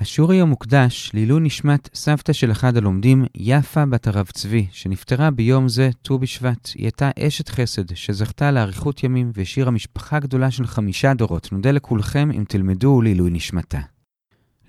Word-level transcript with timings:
השיעור 0.00 0.32
היום 0.32 0.48
מוקדש 0.48 1.10
לעילוי 1.14 1.40
נשמת 1.40 1.88
סבתא 1.94 2.32
של 2.32 2.50
אחד 2.50 2.76
הלומדים, 2.76 3.24
יפה 3.34 3.86
בת 3.86 4.06
הרב 4.06 4.26
צבי, 4.34 4.66
שנפטרה 4.72 5.30
ביום 5.30 5.68
זה, 5.68 5.90
ט"ו 6.02 6.18
בשבט. 6.18 6.68
היא 6.74 6.84
הייתה 6.84 7.10
אשת 7.18 7.48
חסד, 7.48 7.94
שזכתה 7.94 8.50
לאריכות 8.50 9.04
ימים 9.04 9.32
והשאירה 9.34 9.70
משפחה 9.70 10.18
גדולה 10.18 10.50
של 10.50 10.66
חמישה 10.66 11.14
דורות. 11.14 11.52
נודה 11.52 11.70
לכולכם 11.70 12.30
אם 12.30 12.44
תלמדו 12.48 13.02
לעילוי 13.02 13.30
נשמתה. 13.30 13.80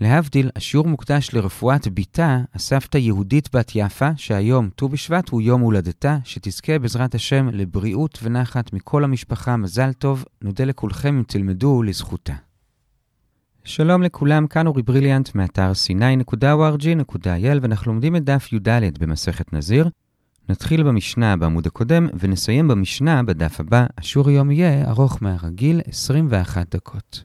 להבדיל, 0.02 0.49
השיעור 0.55 0.88
מוקדש 0.88 1.33
לרפואת 1.33 1.87
בתה, 1.87 2.39
הסבתא 2.53 2.97
יהודית 2.97 3.55
בת 3.55 3.71
יפה, 3.75 4.09
שהיום, 4.15 4.69
ט"ו 4.75 4.89
בשבט, 4.89 5.29
הוא 5.29 5.41
יום 5.41 5.61
הולדתה, 5.61 6.17
שתזכה 6.23 6.79
בעזרת 6.79 7.15
השם 7.15 7.49
לבריאות 7.53 8.19
ונחת 8.23 8.73
מכל 8.73 9.03
המשפחה, 9.03 9.57
מזל 9.57 9.93
טוב. 9.93 10.25
נודה 10.41 10.63
לכולכם 10.65 11.17
אם 11.17 11.23
תלמדו 11.27 11.83
לזכותה. 11.83 12.51
שלום 13.63 14.03
לכולם, 14.03 14.47
כאן 14.47 14.67
אורי 14.67 14.81
בריליאנט 14.81 15.35
מאתר 15.35 15.71
c9.org.il 15.71 17.59
ואנחנו 17.62 17.91
לומדים 17.91 18.16
את 18.16 18.23
דף 18.23 18.53
י"ד 18.53 18.98
במסכת 18.99 19.53
נזיר. 19.53 19.90
נתחיל 20.49 20.84
במשנה 20.84 21.38
בעמוד 21.38 21.67
הקודם 21.67 22.08
ונסיים 22.20 22.67
במשנה 22.67 23.23
בדף 23.23 23.59
הבא. 23.59 23.86
השיעור 23.98 24.30
היום 24.30 24.52
יהיה 24.52 24.89
ארוך 24.89 25.17
מהרגיל 25.22 25.81
21 25.88 26.76
דקות. 26.76 27.23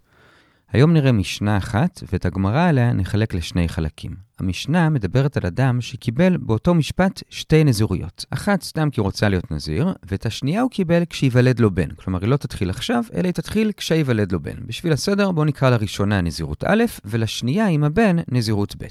היום 0.72 0.92
נראה 0.92 1.12
משנה 1.12 1.56
אחת, 1.56 2.02
ואת 2.12 2.26
הגמרא 2.26 2.68
עליה 2.68 2.92
נחלק 2.92 3.34
לשני 3.34 3.68
חלקים. 3.68 4.16
המשנה 4.38 4.88
מדברת 4.88 5.36
על 5.36 5.46
אדם 5.46 5.80
שקיבל 5.80 6.36
באותו 6.36 6.74
משפט 6.74 7.22
שתי 7.30 7.64
נזירויות. 7.64 8.24
אחת 8.30 8.62
סתם 8.62 8.90
כי 8.90 9.00
רוצה 9.00 9.28
להיות 9.28 9.50
נזיר, 9.50 9.92
ואת 10.10 10.26
השנייה 10.26 10.60
הוא 10.60 10.70
קיבל 10.70 11.04
כשיוולד 11.10 11.60
לו 11.60 11.70
בן. 11.70 11.90
כלומר, 11.90 12.20
היא 12.20 12.28
לא 12.28 12.36
תתחיל 12.36 12.70
עכשיו, 12.70 13.04
אלא 13.14 13.24
היא 13.24 13.32
תתחיל 13.32 13.72
כשיוולד 13.76 14.32
לו 14.32 14.40
בן. 14.40 14.66
בשביל 14.66 14.92
הסדר, 14.92 15.32
בואו 15.32 15.44
נקרא 15.46 15.70
לראשונה 15.70 16.20
נזירות 16.20 16.64
א', 16.66 16.84
ולשנייה 17.04 17.66
עם 17.66 17.84
הבן 17.84 18.16
נזירות 18.28 18.76
ב'. 18.78 18.86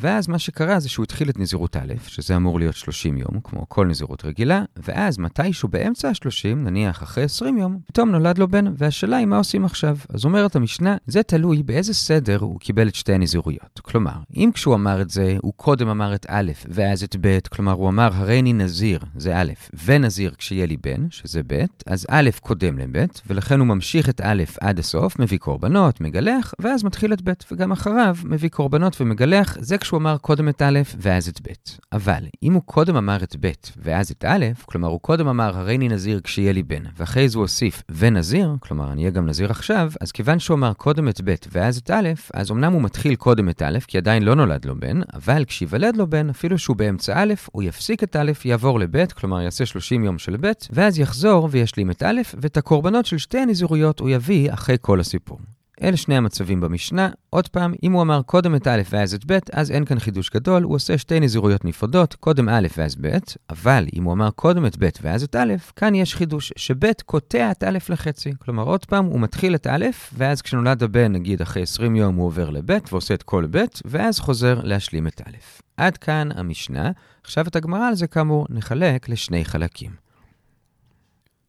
ואז 0.00 0.28
מה 0.28 0.38
שקרה 0.38 0.80
זה 0.80 0.88
שהוא 0.88 1.04
התחיל 1.04 1.30
את 1.30 1.38
נזירות 1.38 1.76
א', 1.76 1.92
שזה 2.06 2.36
אמור 2.36 2.58
להיות 2.58 2.74
30 2.74 3.16
יום, 3.16 3.40
כמו 3.44 3.68
כל 3.68 3.86
נזירות 3.86 4.24
רגילה, 4.24 4.62
ואז 4.76 5.18
מתישהו 5.18 5.68
באמצע 5.68 6.08
ה-30, 6.08 6.54
נניח 6.56 7.02
אחרי 7.02 7.24
20 7.24 7.58
יום, 7.58 7.78
פתאום 7.86 8.10
נולד 8.10 8.38
לו 8.38 8.48
בן, 8.48 8.64
והשאלה 8.76 9.16
היא 9.16 9.26
מה 9.26 9.36
עושים 9.36 9.64
עכשיו. 9.64 9.96
אז 10.14 10.24
אומרת 10.24 10.56
המשנה, 10.56 10.96
זה 11.06 11.22
תלוי 11.22 11.62
באיזה 11.62 11.94
סדר 11.94 12.38
הוא 12.40 12.60
קיבל 12.60 12.88
את 12.88 12.94
שתי 12.94 13.12
הנזירויות. 13.12 13.80
כלומר, 13.82 14.12
אם 14.36 14.50
כשהוא 14.54 14.74
אמר 14.74 15.02
את 15.02 15.10
זה, 15.10 15.36
הוא 15.42 15.52
קודם 15.56 15.88
אמר 15.88 16.14
את 16.14 16.26
א' 16.28 16.52
ואז 16.68 17.02
את 17.02 17.16
ב', 17.20 17.38
כלומר 17.50 17.72
הוא 17.72 17.88
אמר 17.88 18.10
הריני 18.14 18.52
נזיר, 18.52 19.00
זה 19.16 19.36
א', 19.36 19.52
ונזיר 19.84 20.34
כשיהיה 20.38 20.66
לי 20.66 20.76
בן, 20.76 21.10
שזה 21.10 21.40
ב', 21.46 21.64
אז 21.86 22.06
א' 22.10 22.30
קודם 22.40 22.78
לב', 22.78 23.06
ולכן 23.26 23.60
הוא 23.60 23.66
ממשיך 23.66 24.08
את 24.08 24.20
א' 24.20 24.42
עד 24.60 24.78
הסוף, 24.78 25.18
מביא 25.18 25.38
קורבנות, 25.38 26.00
מגלח, 26.00 26.54
ואז 26.58 26.84
מתחיל 26.84 27.12
את 27.12 27.28
ב', 27.28 27.32
וגם 27.52 27.72
אחריו 27.72 28.16
מביא 28.24 28.48
קורבנות 28.48 29.00
ומגלח, 29.00 29.56
זה 29.60 29.78
כשהוא 29.88 29.98
אמר 29.98 30.18
קודם 30.18 30.48
את 30.48 30.62
א' 30.62 30.80
ואז 30.98 31.28
את 31.28 31.40
ב'. 31.42 31.52
אבל 31.92 32.24
אם 32.42 32.52
הוא 32.52 32.62
קודם 32.62 32.96
אמר 32.96 33.16
את 33.22 33.36
ב' 33.40 33.50
ואז 33.76 34.10
את 34.10 34.24
א', 34.24 34.46
כלומר 34.64 34.88
הוא 34.88 35.00
קודם 35.00 35.28
אמר 35.28 35.58
הריני 35.58 35.88
נזיר 35.88 36.20
כשיהיה 36.24 36.52
לי 36.52 36.62
בן, 36.62 36.82
ואחרי 36.96 37.28
זה 37.28 37.38
הוא 37.38 37.44
הוסיף 37.44 37.82
ונזיר, 37.90 38.56
כלומר 38.60 38.92
אני 38.92 39.00
אהיה 39.00 39.10
גם 39.10 39.26
נזיר 39.26 39.50
עכשיו, 39.50 39.92
אז 40.00 40.12
כיוון 40.12 40.38
שהוא 40.38 40.54
אמר 40.54 40.72
קודם 40.72 41.08
את 41.08 41.20
ב' 41.24 41.34
ואז 41.52 41.76
את 41.76 41.90
א', 41.90 42.08
אז 42.34 42.50
אמנם 42.50 42.72
הוא 42.72 42.82
מתחיל 42.82 43.14
קודם 43.14 43.48
את 43.48 43.62
א', 43.62 43.78
כי 43.86 43.98
עדיין 43.98 44.22
לא 44.22 44.34
נולד 44.34 44.64
לו 44.64 44.80
בן, 44.80 45.00
אבל 45.14 45.44
כשיוולד 45.44 45.96
לו 45.96 46.06
בן, 46.06 46.30
אפילו 46.30 46.58
שהוא 46.58 46.76
באמצע 46.76 47.22
א', 47.22 47.34
הוא 47.52 47.62
יפסיק 47.62 48.02
את 48.02 48.16
א', 48.16 48.32
יעבור 48.44 48.80
לב', 48.80 49.06
כלומר 49.12 49.40
יעשה 49.40 49.66
30 49.66 50.04
יום 50.04 50.18
של 50.18 50.36
ב', 50.40 50.52
ואז 50.70 50.98
יחזור 50.98 51.48
וישלים 51.50 51.90
את 51.90 52.02
א', 52.02 52.20
ואת 52.40 52.56
הקורבנות 52.56 53.06
של 53.06 53.18
שתי 53.18 53.38
הנזירויות 53.38 54.00
הוא 54.00 54.10
יביא 54.10 54.52
אחרי 54.52 54.76
כל 54.80 55.00
הסיפור. 55.00 55.38
אלה 55.82 55.96
שני 55.96 56.16
המצבים 56.16 56.60
במשנה. 56.60 57.08
עוד 57.30 57.48
פעם, 57.48 57.74
אם 57.82 57.92
הוא 57.92 58.02
אמר 58.02 58.22
קודם 58.22 58.54
את 58.54 58.66
א' 58.66 58.82
ואז 58.90 59.14
את 59.14 59.24
ב', 59.26 59.38
אז 59.52 59.70
אין 59.70 59.84
כאן 59.84 59.98
חידוש 59.98 60.30
גדול, 60.30 60.62
הוא 60.62 60.74
עושה 60.74 60.98
שתי 60.98 61.20
נזירויות 61.20 61.64
נפרדות, 61.64 62.14
קודם 62.14 62.48
א' 62.48 62.66
ואז 62.76 62.96
ב', 63.00 63.18
אבל 63.50 63.86
אם 63.96 64.04
הוא 64.04 64.12
אמר 64.12 64.30
קודם 64.30 64.66
את 64.66 64.76
ב' 64.78 64.88
ואז 65.02 65.22
את 65.22 65.36
א', 65.36 65.54
כאן 65.76 65.94
יש 65.94 66.14
חידוש, 66.14 66.52
שב' 66.56 66.92
קוטע 67.06 67.50
את 67.50 67.64
א' 67.64 67.78
לחצי. 67.88 68.32
כלומר, 68.38 68.62
עוד 68.62 68.84
פעם, 68.84 69.04
הוא 69.04 69.20
מתחיל 69.20 69.54
את 69.54 69.66
א', 69.66 69.86
ואז 70.12 70.42
כשנולד 70.42 70.82
הבן, 70.82 71.12
נגיד 71.12 71.42
אחרי 71.42 71.62
20 71.62 71.96
יום, 71.96 72.14
הוא 72.14 72.26
עובר 72.26 72.50
לב' 72.50 72.78
ועושה 72.92 73.14
את 73.14 73.22
כל 73.22 73.46
ב', 73.50 73.64
ואז 73.84 74.18
חוזר 74.18 74.60
להשלים 74.62 75.06
את 75.06 75.22
א'. 75.26 75.36
עד 75.76 75.96
כאן 75.96 76.28
המשנה. 76.34 76.90
עכשיו 77.24 77.46
את 77.46 77.56
הגמרא 77.56 77.88
על 77.88 77.94
זה, 77.94 78.06
כאמור, 78.06 78.46
נחלק 78.50 79.08
לשני 79.08 79.44
חלקים. 79.44 80.07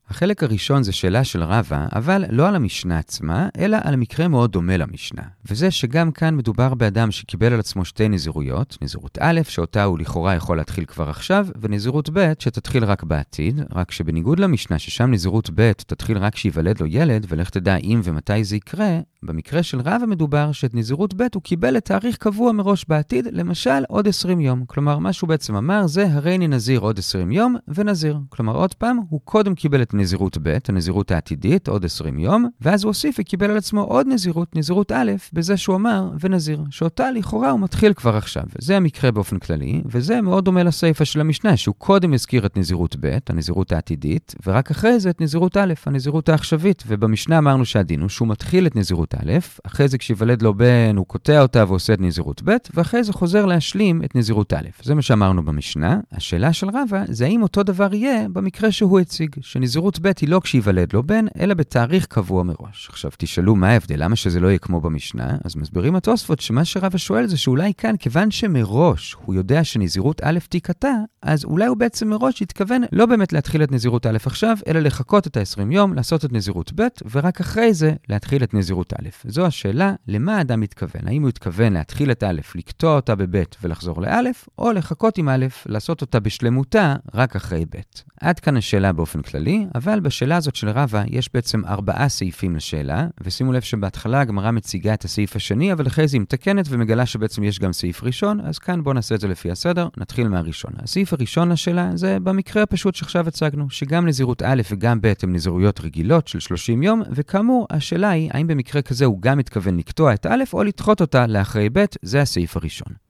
החלק 0.10 0.44
הראשון 0.44 0.84
זה 0.84 0.92
שאלה 0.92 1.24
של 1.24 1.44
רבא, 1.44 1.88
אבל 1.96 2.26
לא 2.30 2.48
על 2.48 2.56
המשנה 2.56 3.00
עצמה, 3.00 3.50
אלא 3.58 3.78
על 3.84 3.96
מקרה 3.96 4.28
מאוד 4.28 4.52
דומה 4.52 4.78
למשנה. 4.78 5.22
וזה 5.50 5.72
שגם 5.72 6.12
כאן 6.12 6.36
מדובר 6.36 6.74
באדם 6.74 7.12
שקיבל 7.12 7.54
על 7.54 7.60
עצמו 7.60 7.86
שתי 7.86 8.10
נזירויות, 8.10 8.78
נזירות 8.82 9.18
א', 9.22 9.42
שאותה 9.48 9.84
הוא 9.84 10.00
לכאורה 10.00 10.36
יכול 10.36 10.58
להתחיל 10.58 10.86
כבר 10.86 11.10
עכשיו, 11.10 11.48
ונזירות 11.62 12.10
ב', 12.14 12.34
שתתחיל 12.40 12.86
רק 12.86 13.04
בעתיד, 13.04 13.62
רק 13.72 13.92
שבניגוד 13.92 14.40
למשנה, 14.40 14.80
ששם 14.80 15.12
נזירות 15.12 15.50
ב' 15.56 15.72
תתחיל 15.72 16.18
רק 16.18 16.36
שיוולד 16.36 16.80
לו 16.80 16.86
ילד, 16.86 17.26
ולך 17.30 17.50
תדע 17.50 17.76
אם 17.76 18.02
ומתי 18.04 18.44
זה 18.44 18.56
יקרה, 18.56 19.00
במקרה 19.24 19.64
של 19.64 19.80
רבא 19.80 20.06
מדובר 20.08 20.52
שאת 20.52 20.76
נזירות 20.76 21.14
ב' 21.14 21.28
הוא 21.36 21.44
קיבל 21.44 21.70
לתאריך 21.70 22.18
קבוע 22.18 22.52
מראש 22.52 22.86
בעתיד, 22.88 23.28
למשל 23.32 23.84
עוד 23.88 24.08
20 24.08 24.40
יום. 24.40 24.64
כלומר, 24.68 25.00
מה 25.00 25.14
שהוא 25.14 25.28
בעצם 25.28 25.56
אמר 25.56 25.88
זה, 25.88 26.08
הרי 26.12 26.36
אני 26.36 26.48
נזיר 26.48 26.80
עוד 26.80 27.00
20 27.00 27.32
יום, 27.32 27.56
ונזיר. 27.68 28.20
כלומר, 28.30 28.56
עוד 28.56 28.74
פעם, 28.74 29.00
הוא 29.10 29.22
קודם 29.24 29.56
קיבל 29.56 29.82
את 29.82 29.94
נזירות 29.94 30.38
ב', 30.44 30.58
הנזירות 30.68 31.12
העתידית, 31.12 31.68
עוד 31.68 31.86
20 31.86 32.20
יום, 32.20 32.46
ואז 32.62 32.84
הוא 32.84 32.90
הוסיף 32.90 33.16
וקיבל 33.20 33.52
על 33.52 33.58
עצמו 33.58 33.82
עוד 33.82 34.08
נזירות, 34.08 34.56
נזירות 34.56 34.92
א', 34.92 35.12
בזה 35.34 35.58
שהוא 35.58 35.76
אמר 35.76 36.12
ונזיר, 36.20 36.64
שאותה 36.70 37.12
לכאורה 37.12 37.50
הוא 37.50 37.60
מתחיל 37.60 37.94
כבר 37.94 38.16
עכשיו. 38.16 38.44
זה 38.60 38.78
המקרה 38.78 39.12
באופן 39.12 39.40
כללי, 39.40 39.82
וזה 39.86 40.22
מאוד 40.22 40.46
דומה 40.46 40.64
לסיפא 40.64 41.06
של 41.06 41.22
המשנה, 41.22 41.58
שהוא 41.58 41.76
קודם 41.78 42.14
הזכיר 42.14 42.46
את 42.46 42.58
נזירות 42.58 42.96
ב', 43.00 43.18
הנזירות 43.30 43.72
העתידית, 43.72 44.36
ורק 44.46 44.72
אחרי 44.72 45.00
זה 45.00 45.10
את 45.10 45.22
נזירות 45.22 45.58
א', 45.58 45.74
הנזירות 45.86 46.30
העכשווית. 46.30 46.84
ובמשנה 46.88 47.38
אמרנו 47.38 47.66
שהדין 47.66 48.02
הוא 48.02 48.10
שהוא 48.10 48.28
מתחיל 48.28 48.68
את 48.68 48.76
נזירות 48.76 49.09
א', 49.16 49.34
אחרי 49.64 49.88
זה 49.88 49.98
כשיוולד 49.98 50.42
לו 50.42 50.54
בן 50.54 50.96
הוא 50.98 51.06
קוטע 51.06 51.42
אותה 51.42 51.64
ועושה 51.68 51.94
את 51.94 52.02
נזירות 52.02 52.42
ב', 52.46 52.56
ואחרי 52.74 53.04
זה 53.04 53.14
חוזר 53.14 53.46
להשלים 53.46 54.04
את 54.04 54.16
נזירות 54.16 54.54
א'. 54.54 54.68
זה 54.84 54.96
מה 54.96 55.02
שאמרנו 55.02 55.44
במשנה. 55.44 56.00
השאלה 56.12 56.54
של 56.54 56.68
רבא 56.70 57.04
זה 57.08 57.26
האם 57.26 57.44
אותו 57.44 57.64
דבר 57.64 57.94
יהיה 57.94 58.30
במקרה 58.30 58.72
שהוא 58.72 59.00
הציג, 59.00 59.36
שנזירות 59.42 60.00
ב' 60.00 60.12
היא 60.22 60.30
לא 60.30 60.42
כשיוולד 60.44 60.94
לו 60.94 61.04
בן, 61.04 61.26
אלא 61.40 61.54
בתאריך 61.54 62.06
קבוע 62.06 62.44
מראש. 62.44 62.88
עכשיו 62.90 63.12
תשאלו 63.18 63.56
מה 63.56 63.70
ההבדל, 63.70 64.04
למה 64.04 64.16
שזה 64.16 64.40
לא 64.40 64.48
יהיה 64.48 64.60
כמו 64.60 64.82
במשנה? 64.82 65.38
אז 65.46 65.56
מסבירים 65.56 65.96
התוספות 65.96 66.40
שמה 66.40 66.66
שרבא 66.66 66.98
שואל 66.98 67.28
זה 67.28 67.38
שאולי 67.38 67.74
כאן, 67.78 67.98
כיוון 68.00 68.32
שמראש 68.32 69.16
הוא 69.26 69.36
יודע 69.36 69.64
שנזירות 69.64 70.22
א' 70.24 70.40
תיקטע, 70.50 70.94
אז 71.22 71.46
אולי 71.46 71.66
הוא 71.66 71.78
בעצם 71.78 72.10
מראש 72.10 72.42
התכוון 72.42 72.82
לא 72.92 73.06
באמת 73.06 73.34
להתחיל 73.34 73.64
את 73.64 73.72
נזירות 73.72 74.06
א' 74.06 74.18
עכשיו, 74.26 74.58
אלא 74.68 74.80
לחכות 74.80 75.28
את 75.28 75.38
ה-20 75.38 75.74
יום, 75.74 75.94
לעשות 75.94 76.26
את 76.26 76.34
נזירות 76.34 76.72
ב', 76.76 76.88
ורק 77.12 77.40
אחרי 77.40 77.74
זה 77.74 77.94
להתחיל 78.10 78.44
את 78.44 78.54
נזירות 78.54 78.94
א'. 78.94 78.99
זו 79.28 79.46
השאלה, 79.46 79.94
למה 80.08 80.38
האדם 80.38 80.60
מתכוון? 80.60 81.08
האם 81.08 81.22
הוא 81.22 81.30
התכוון 81.30 81.74
להתחיל 81.74 82.12
את 82.12 82.24
א', 82.24 82.40
לקטוע 82.56 82.96
אותה 82.96 83.16
בב' 83.16 83.44
ולחזור 83.64 84.02
לאלף, 84.02 84.50
או 84.58 84.72
לחכות 84.72 85.18
עם 85.18 85.30
א', 85.30 85.46
לעשות 85.66 86.02
אותה 86.02 86.20
בשלמותה 86.20 86.96
רק 87.14 87.36
אחרי 87.36 87.66
ב'. 87.66 87.80
עד 88.22 88.40
כאן 88.40 88.58
השאלה 88.58 88.94
באופן 88.94 89.22
כללי, 89.22 89.66
אבל 89.76 90.00
בשאלה 90.00 90.38
הזאת 90.38 90.56
של 90.56 90.70
רבא 90.70 91.04
יש 91.08 91.30
בעצם 91.34 91.66
ארבעה 91.66 92.10
סעיפים 92.10 92.56
לשאלה, 92.56 93.08
ושימו 93.22 93.54
לב 93.54 93.62
שבהתחלה 93.62 94.22
הגמרא 94.22 94.52
מציגה 94.52 94.94
את 94.94 95.04
הסעיף 95.04 95.36
השני, 95.36 95.74
אבל 95.74 95.88
אחרי 95.88 96.08
זה 96.08 96.18
היא 96.18 96.22
מתקנת 96.22 96.66
ומגלה 96.70 97.06
שבעצם 97.06 97.44
יש 97.44 97.60
גם 97.60 97.74
סעיף 97.74 98.04
ראשון, 98.04 98.40
אז 98.40 98.60
כאן 98.60 98.84
בואו 98.84 98.94
נעשה 98.94 99.16
את 99.16 99.20
זה 99.20 99.28
לפי 99.28 99.52
הסדר, 99.52 99.88
נתחיל 99.98 100.28
מהראשון. 100.28 100.72
הסעיף 100.84 101.14
הראשון 101.14 101.52
לשאלה 101.52 101.92
זה 101.96 102.18
במקרה 102.24 102.64
הפשוט 102.64 102.96
שעכשיו 102.96 103.28
הצגנו, 103.28 103.70
שגם 103.70 104.08
נזירות 104.08 104.42
א' 104.42 104.62
וגם 104.72 105.02
ב' 105.02 105.14
הם 105.24 105.34
נזירויות 105.34 105.80
רגילות 105.80 106.28
של 106.28 106.40
30 106.40 106.84
יום, 106.84 107.02
וכאמור, 107.12 107.68
השאלה 107.70 108.10
היא, 108.10 108.30
האם 108.34 108.48
במקרה 108.48 108.82
כזה 108.90 109.06
הוא 109.06 109.22
גם 109.22 109.38
מתכוון 109.38 109.78
לקטוע 109.78 110.14
את 110.14 110.26
א' 110.26 110.44
או 110.54 110.64
לדחות 110.64 111.02
אותה 111.02 111.28
לאחרי 111.28 111.70
ב', 111.74 111.86
זה 112.02 112.22
הסעיף 112.22 112.58
הראשון. 112.58 113.09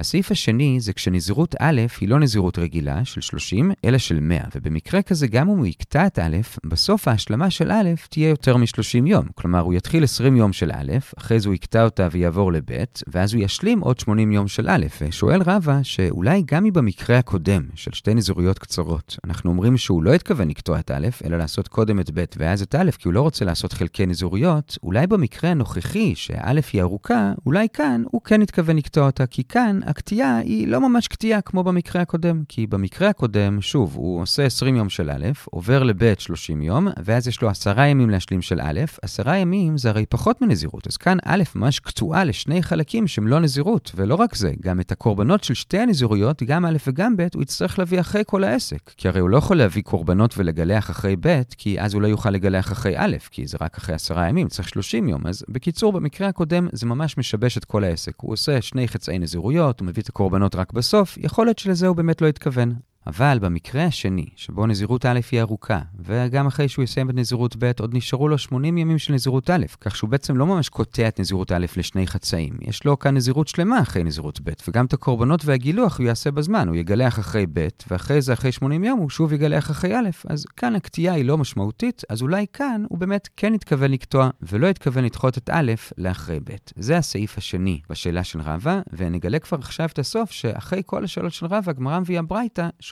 הסעיף 0.00 0.30
השני 0.30 0.80
זה 0.80 0.92
כשנזירות 0.92 1.54
א' 1.58 1.80
היא 2.00 2.08
לא 2.08 2.20
נזירות 2.20 2.58
רגילה 2.58 3.04
של 3.04 3.20
30, 3.20 3.72
אלא 3.84 3.98
של 3.98 4.20
100, 4.20 4.40
ובמקרה 4.54 5.02
כזה 5.02 5.26
גם 5.26 5.50
אם 5.50 5.56
הוא 5.56 5.66
יקטע 5.66 6.06
את 6.06 6.18
א', 6.18 6.36
בסוף 6.64 7.08
ההשלמה 7.08 7.50
של 7.50 7.70
א' 7.72 7.90
תהיה 8.10 8.28
יותר 8.28 8.56
מ-30 8.56 9.06
יום. 9.06 9.26
כלומר, 9.34 9.60
הוא 9.60 9.74
יתחיל 9.74 10.04
20 10.04 10.36
יום 10.36 10.52
של 10.52 10.70
א', 10.74 10.92
אחרי 11.18 11.40
זה 11.40 11.48
הוא 11.48 11.54
יקטע 11.54 11.84
אותה 11.84 12.08
ויעבור 12.10 12.52
לב', 12.52 12.84
ואז 13.06 13.34
הוא 13.34 13.42
ישלים 13.42 13.80
עוד 13.80 14.00
80 14.00 14.32
יום 14.32 14.48
של 14.48 14.68
א'. 14.68 14.86
ושואל 15.00 15.42
רבא 15.46 15.82
שאולי 15.82 16.42
גם 16.46 16.66
אם 16.66 16.72
במקרה 16.72 17.18
הקודם, 17.18 17.62
של 17.74 17.92
שתי 17.92 18.14
נזירויות 18.14 18.58
קצרות, 18.58 19.18
אנחנו 19.24 19.50
אומרים 19.50 19.76
שהוא 19.76 20.02
לא 20.02 20.14
התכוון 20.14 20.48
לקטוע 20.48 20.78
את 20.78 20.90
א', 20.90 21.08
אלא 21.24 21.38
לעשות 21.38 21.68
קודם 21.68 22.00
את 22.00 22.10
ב' 22.14 22.24
ואז 22.36 22.62
את 22.62 22.74
א', 22.74 22.90
כי 22.98 23.08
הוא 23.08 23.14
לא 23.14 23.20
רוצה 23.20 23.44
לעשות 23.44 23.72
חלקי 23.72 24.06
נזירויות, 24.06 24.78
אולי 24.82 25.06
במקרה 25.06 25.50
הנוכחי, 25.50 26.14
שא' 26.14 26.60
היא 26.72 26.82
ארוכה, 26.82 27.32
אולי 27.46 27.66
כאן 27.72 28.02
הוא 28.10 28.20
כן 28.22 28.42
התכוון 28.42 28.76
לקטוע 28.76 29.06
אותה, 29.06 29.26
כי 29.26 29.44
כאן 29.44 29.80
הקטיעה 29.86 30.38
היא 30.38 30.68
לא 30.68 30.88
ממש 30.88 31.08
קטיעה 31.08 31.40
כמו 31.40 31.64
במקרה 31.64 32.02
הקודם, 32.02 32.42
כי 32.48 32.66
במקרה 32.66 33.08
הקודם, 33.08 33.60
שוב, 33.60 33.94
הוא 33.96 34.22
עושה 34.22 34.44
20 34.44 34.76
יום 34.76 34.88
של 34.88 35.10
א', 35.10 35.26
עובר 35.44 35.82
לב' 35.82 36.14
30 36.18 36.62
יום, 36.62 36.88
ואז 37.04 37.28
יש 37.28 37.42
לו 37.42 37.48
10 37.48 37.80
ימים 37.80 38.10
להשלים 38.10 38.42
של 38.42 38.60
א', 38.60 38.80
10 39.02 39.34
ימים 39.34 39.78
זה 39.78 39.88
הרי 39.88 40.06
פחות 40.06 40.42
מנזירות, 40.42 40.86
אז 40.86 40.96
כאן 40.96 41.18
א' 41.24 41.42
ממש 41.54 41.80
קטועה 41.80 42.24
לשני 42.24 42.62
חלקים 42.62 43.06
שהם 43.06 43.26
לא 43.26 43.40
נזירות, 43.40 43.92
ולא 43.94 44.14
רק 44.14 44.34
זה, 44.34 44.52
גם 44.60 44.80
את 44.80 44.92
הקורבנות 44.92 45.44
של 45.44 45.54
שתי 45.54 45.78
הנזירויות, 45.78 46.42
גם 46.42 46.64
א' 46.64 46.76
וגם 46.86 47.16
ב', 47.16 47.26
הוא 47.34 47.42
יצטרך 47.42 47.78
להביא 47.78 48.00
אחרי 48.00 48.22
כל 48.26 48.44
העסק, 48.44 48.90
כי 48.96 49.08
הרי 49.08 49.20
הוא 49.20 49.28
לא 49.28 49.36
יכול 49.36 49.56
להביא 49.56 49.82
קורבנות 49.82 50.38
ולגלח 50.38 50.90
אחרי 50.90 51.16
ב', 51.20 51.42
כי 51.58 51.80
אז 51.80 51.94
הוא 51.94 52.02
לא 52.02 52.06
יוכל 52.06 52.30
לגלח 52.30 52.72
אחרי 52.72 52.94
א', 52.96 53.16
כי 53.30 53.46
זה 53.46 53.58
רק 53.60 53.76
אחרי 53.76 53.94
10 53.94 54.24
ימים, 54.28 54.48
צריך 54.48 54.68
30 54.68 55.08
יום. 55.08 55.26
אז 55.26 55.44
בקיצור, 55.48 55.92
במקרה 55.92 56.28
הקודם 56.28 56.68
זה 56.72 56.86
ממש 56.86 57.18
משבש 57.18 57.58
את 57.58 57.64
כל 57.64 57.84
העסק. 57.84 58.12
הוא 58.16 58.32
עושה 58.32 58.62
שני 58.62 58.88
חצאי 58.88 59.18
נזירויות, 59.18 59.75
הוא 59.80 59.86
מביא 59.86 60.02
את 60.02 60.08
הקורבנות 60.08 60.54
רק 60.54 60.72
בסוף, 60.72 61.18
יכול 61.18 61.46
להיות 61.46 61.58
שלזה 61.58 61.86
הוא 61.86 61.96
באמת 61.96 62.22
לא 62.22 62.26
התכוון. 62.26 62.74
אבל 63.06 63.38
במקרה 63.40 63.84
השני, 63.84 64.26
שבו 64.36 64.66
נזירות 64.66 65.06
א' 65.06 65.20
היא 65.32 65.40
ארוכה, 65.40 65.80
וגם 65.98 66.46
אחרי 66.46 66.68
שהוא 66.68 66.82
יסיים 66.82 67.10
את 67.10 67.14
נזירות 67.14 67.56
ב', 67.58 67.70
עוד 67.80 67.94
נשארו 67.94 68.28
לו 68.28 68.38
80 68.38 68.78
ימים 68.78 68.98
של 68.98 69.12
נזירות 69.12 69.50
א', 69.50 69.66
כך 69.80 69.96
שהוא 69.96 70.10
בעצם 70.10 70.36
לא 70.36 70.46
ממש 70.46 70.68
קוטע 70.68 71.08
את 71.08 71.20
נזירות 71.20 71.52
א' 71.52 71.66
לשני 71.76 72.06
חצאים. 72.06 72.52
יש 72.60 72.84
לו 72.84 72.98
כאן 72.98 73.16
נזירות 73.16 73.48
שלמה 73.48 73.80
אחרי 73.80 74.04
נזירות 74.04 74.40
ב', 74.44 74.52
וגם 74.68 74.84
את 74.86 74.92
הקורבנות 74.92 75.44
והגילוח 75.44 75.98
הוא 75.98 76.06
יעשה 76.06 76.30
בזמן, 76.30 76.68
הוא 76.68 76.76
יגלח 76.76 77.18
אחרי 77.18 77.46
ב', 77.52 77.68
ואחרי 77.90 78.22
זה, 78.22 78.32
אחרי 78.32 78.52
80 78.52 78.84
יום, 78.84 78.98
הוא 78.98 79.10
שוב 79.10 79.32
יגלח 79.32 79.70
אחרי 79.70 79.96
א', 79.96 80.08
אז 80.28 80.44
כאן 80.56 80.74
הקטיעה 80.74 81.14
היא 81.14 81.24
לא 81.24 81.38
משמעותית, 81.38 82.02
אז 82.08 82.22
אולי 82.22 82.46
כאן 82.52 82.84
הוא 82.88 82.98
באמת 82.98 83.28
כן 83.36 83.54
התכוון 83.54 83.90
לקטוע, 83.90 84.30
ולא 84.42 84.66
התכוון 84.66 85.04
לדחות 85.04 85.38
את 85.38 85.50
א' 85.52 85.72
לאחרי 85.98 86.40
ב'. 86.40 86.56
זה 86.76 86.96
הסעיף 86.96 87.38
השני 87.38 87.80
בשאלה 87.90 88.24
של 88.24 88.40
רבא, 88.40 88.80
ונגלה 88.92 89.38
כבר 89.38 89.58
עכשיו 89.58 89.88
את 89.92 89.98
הסוף, 89.98 90.30
שאחרי 90.30 90.82
כל 90.86 91.04
השאלות 91.04 91.32
של 91.32 91.46
רבא, 91.46 91.72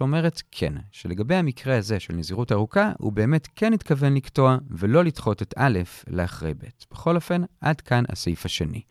שאומרת 0.04 0.42
כן, 0.50 0.72
שלגבי 0.92 1.34
המקרה 1.34 1.76
הזה 1.78 2.00
של 2.00 2.14
נזירות 2.14 2.52
ארוכה, 2.52 2.92
הוא 2.98 3.12
באמת 3.12 3.48
כן 3.56 3.72
התכוון 3.72 4.14
לקטוע 4.14 4.56
ולא 4.70 5.04
לדחות 5.04 5.42
את 5.42 5.54
א' 5.56 5.78
לאחרי 6.08 6.54
ב'. 6.54 6.64
בכל 6.90 7.16
אופן, 7.16 7.42
עד 7.60 7.80
כאן 7.80 8.04
הסעיף 8.08 8.44
השני. 8.44 8.82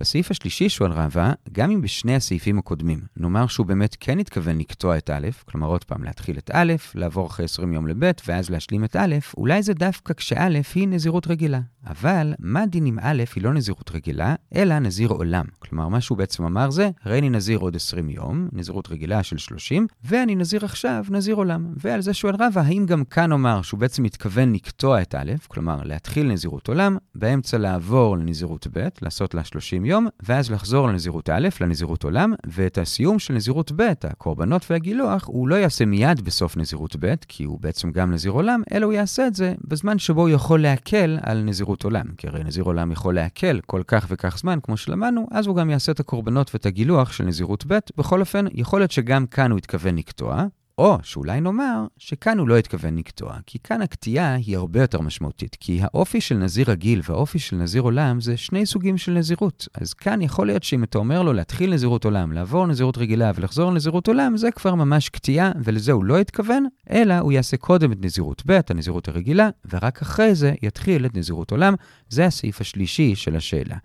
בסעיף 0.00 0.30
השלישי 0.30 0.68
שואל 0.68 0.92
רבא, 0.92 1.32
גם 1.52 1.70
אם 1.70 1.80
בשני 1.80 2.14
הסעיפים 2.14 2.58
הקודמים 2.58 3.00
נאמר 3.16 3.46
שהוא 3.46 3.66
באמת 3.66 3.96
כן 4.00 4.18
התכוון 4.18 4.58
לקטוע 4.58 4.98
את 4.98 5.10
א', 5.10 5.28
כלומר 5.44 5.66
עוד 5.66 5.84
פעם 5.84 6.04
להתחיל 6.04 6.38
את 6.38 6.50
א', 6.54 6.72
לעבור 6.94 7.26
אחרי 7.26 7.44
20 7.44 7.72
יום 7.72 7.86
לב' 7.86 8.12
ואז 8.26 8.50
להשלים 8.50 8.84
את 8.84 8.96
א', 8.96 9.16
אולי 9.36 9.62
זה 9.62 9.74
דווקא 9.74 10.14
כשא' 10.14 10.48
היא 10.74 10.88
נזירות 10.88 11.26
רגילה. 11.26 11.60
אבל 11.86 12.34
מה 12.38 12.66
דין 12.66 12.86
אם 12.86 12.98
א' 13.00 13.22
היא 13.34 13.44
לא 13.44 13.54
נזירות 13.54 13.90
רגילה, 13.94 14.34
אלא 14.54 14.78
נזיר 14.78 15.08
עולם. 15.08 15.44
כלומר, 15.58 15.88
מה 15.88 16.00
שהוא 16.00 16.18
בעצם 16.18 16.44
אמר 16.44 16.70
זה, 16.70 16.90
הרי 17.04 17.18
אני 17.18 17.30
נזיר 17.30 17.58
עוד 17.58 17.76
20 17.76 18.10
יום, 18.10 18.48
נזירות 18.52 18.88
רגילה 18.90 19.22
של 19.22 19.38
30, 19.38 19.86
ואני 20.04 20.34
נזיר 20.34 20.64
עכשיו 20.64 21.04
נזיר 21.10 21.34
עולם. 21.34 21.74
ועל 21.76 22.00
זה 22.00 22.14
שואל 22.14 22.34
רבא, 22.34 22.60
האם 22.60 22.86
גם 22.86 23.04
כאן 23.04 23.32
אומר 23.32 23.62
שהוא 23.62 23.80
בעצם 23.80 24.02
מתכוון 24.02 24.52
לקטוע 24.52 25.02
את 25.02 25.14
א', 25.14 25.32
כלומר 25.48 25.80
להתחיל 25.84 26.26
נזירות 26.32 26.68
עולם, 26.68 26.96
באמצע 27.14 27.58
לעבור 27.58 28.18
לנזירות 28.18 28.66
ב', 28.72 28.88
לעשות 29.02 29.34
לה 29.34 29.44
30 29.44 29.84
יום, 29.88 30.06
ואז 30.22 30.50
לחזור 30.50 30.88
לנזירות 30.88 31.30
א', 31.30 31.48
לנזירות 31.60 32.04
עולם, 32.04 32.34
ואת 32.46 32.78
הסיום 32.78 33.18
של 33.18 33.34
נזירות 33.34 33.72
ב', 33.76 33.92
הקורבנות 34.04 34.66
והגילוח, 34.70 35.26
הוא 35.26 35.48
לא 35.48 35.54
יעשה 35.54 35.84
מיד 35.84 36.20
בסוף 36.20 36.56
נזירות 36.56 36.96
ב', 37.00 37.14
כי 37.28 37.44
הוא 37.44 37.60
בעצם 37.60 37.92
גם 37.92 38.12
נזיר 38.12 38.32
עולם, 38.32 38.62
אלא 38.72 38.86
הוא 38.86 38.92
יעשה 38.92 39.26
את 39.26 39.34
זה 39.34 39.54
בזמן 39.64 39.98
שבו 39.98 40.20
הוא 40.20 40.28
יכול 40.28 40.62
להקל 40.62 41.18
על 41.22 41.42
נזירות 41.42 41.84
עולם. 41.84 42.04
כי 42.16 42.28
הרי 42.28 42.44
נזיר 42.44 42.64
עולם 42.64 42.92
יכול 42.92 43.14
להקל 43.14 43.60
כל 43.66 43.82
כך 43.86 44.06
וכך 44.08 44.38
זמן, 44.38 44.58
כמו 44.62 44.76
שלמדנו, 44.76 45.26
אז 45.30 45.46
הוא 45.46 45.56
גם 45.56 45.70
יעשה 45.70 45.92
את 45.92 46.00
הקורבנות 46.00 46.50
ואת 46.54 46.66
הגילוח 46.66 47.12
של 47.12 47.24
נזירות 47.24 47.64
ב'. 47.66 47.78
בכל 47.96 48.20
אופן, 48.20 48.44
יכול 48.52 48.80
להיות 48.80 48.90
שגם 48.90 49.26
כאן 49.26 49.50
הוא 49.50 49.58
התכוון 49.58 49.96
לקטוע, 49.96 50.46
או 50.78 50.98
שאולי 51.02 51.40
נאמר 51.40 51.86
שכאן 51.96 52.38
הוא 52.38 52.48
לא 52.48 52.58
התכוון 52.58 52.96
לקטוע, 52.98 53.36
כי 53.46 53.58
כאן 53.58 53.82
הקטיעה 53.82 54.34
היא 54.34 54.56
הרבה 54.56 54.80
יותר 54.80 55.00
משמעותית, 55.00 55.56
כי 55.60 55.80
האופי 55.82 56.20
של 56.20 56.34
נזיר 56.34 56.70
רגיל 56.70 57.00
והאופי 57.08 57.38
של 57.38 57.56
נזיר 57.56 57.82
עולם 57.82 58.20
זה 58.20 58.36
שני 58.36 58.66
סוגים 58.66 58.98
של 58.98 59.12
נזירות. 59.12 59.68
אז 59.74 59.94
כאן 59.94 60.22
יכול 60.22 60.46
להיות 60.46 60.62
שאם 60.62 60.84
אתה 60.84 60.98
אומר 60.98 61.22
לו 61.22 61.32
להתחיל 61.32 61.74
נזירות 61.74 62.04
עולם, 62.04 62.32
לעבור 62.32 62.66
נזירות 62.66 62.98
רגילה 62.98 63.32
ולחזור 63.34 63.70
לנזירות 63.70 64.08
עולם, 64.08 64.36
זה 64.36 64.50
כבר 64.50 64.74
ממש 64.74 65.08
קטיעה, 65.08 65.52
ולזה 65.64 65.92
הוא 65.92 66.04
לא 66.04 66.18
התכוון, 66.18 66.66
אלא 66.90 67.18
הוא 67.18 67.32
יעשה 67.32 67.56
קודם 67.56 67.92
את 67.92 67.98
נזירות 68.00 68.42
ב', 68.46 68.60
הנזירות 68.70 69.08
הרגילה, 69.08 69.48
ורק 69.72 70.02
אחרי 70.02 70.34
זה 70.34 70.52
יתחיל 70.62 71.06
את 71.06 71.16
נזירות 71.16 71.50
עולם. 71.50 71.74
זה 72.08 72.26
הסעיף 72.26 72.60
השלישי 72.60 73.14
של 73.14 73.36
השאלה. 73.36 73.76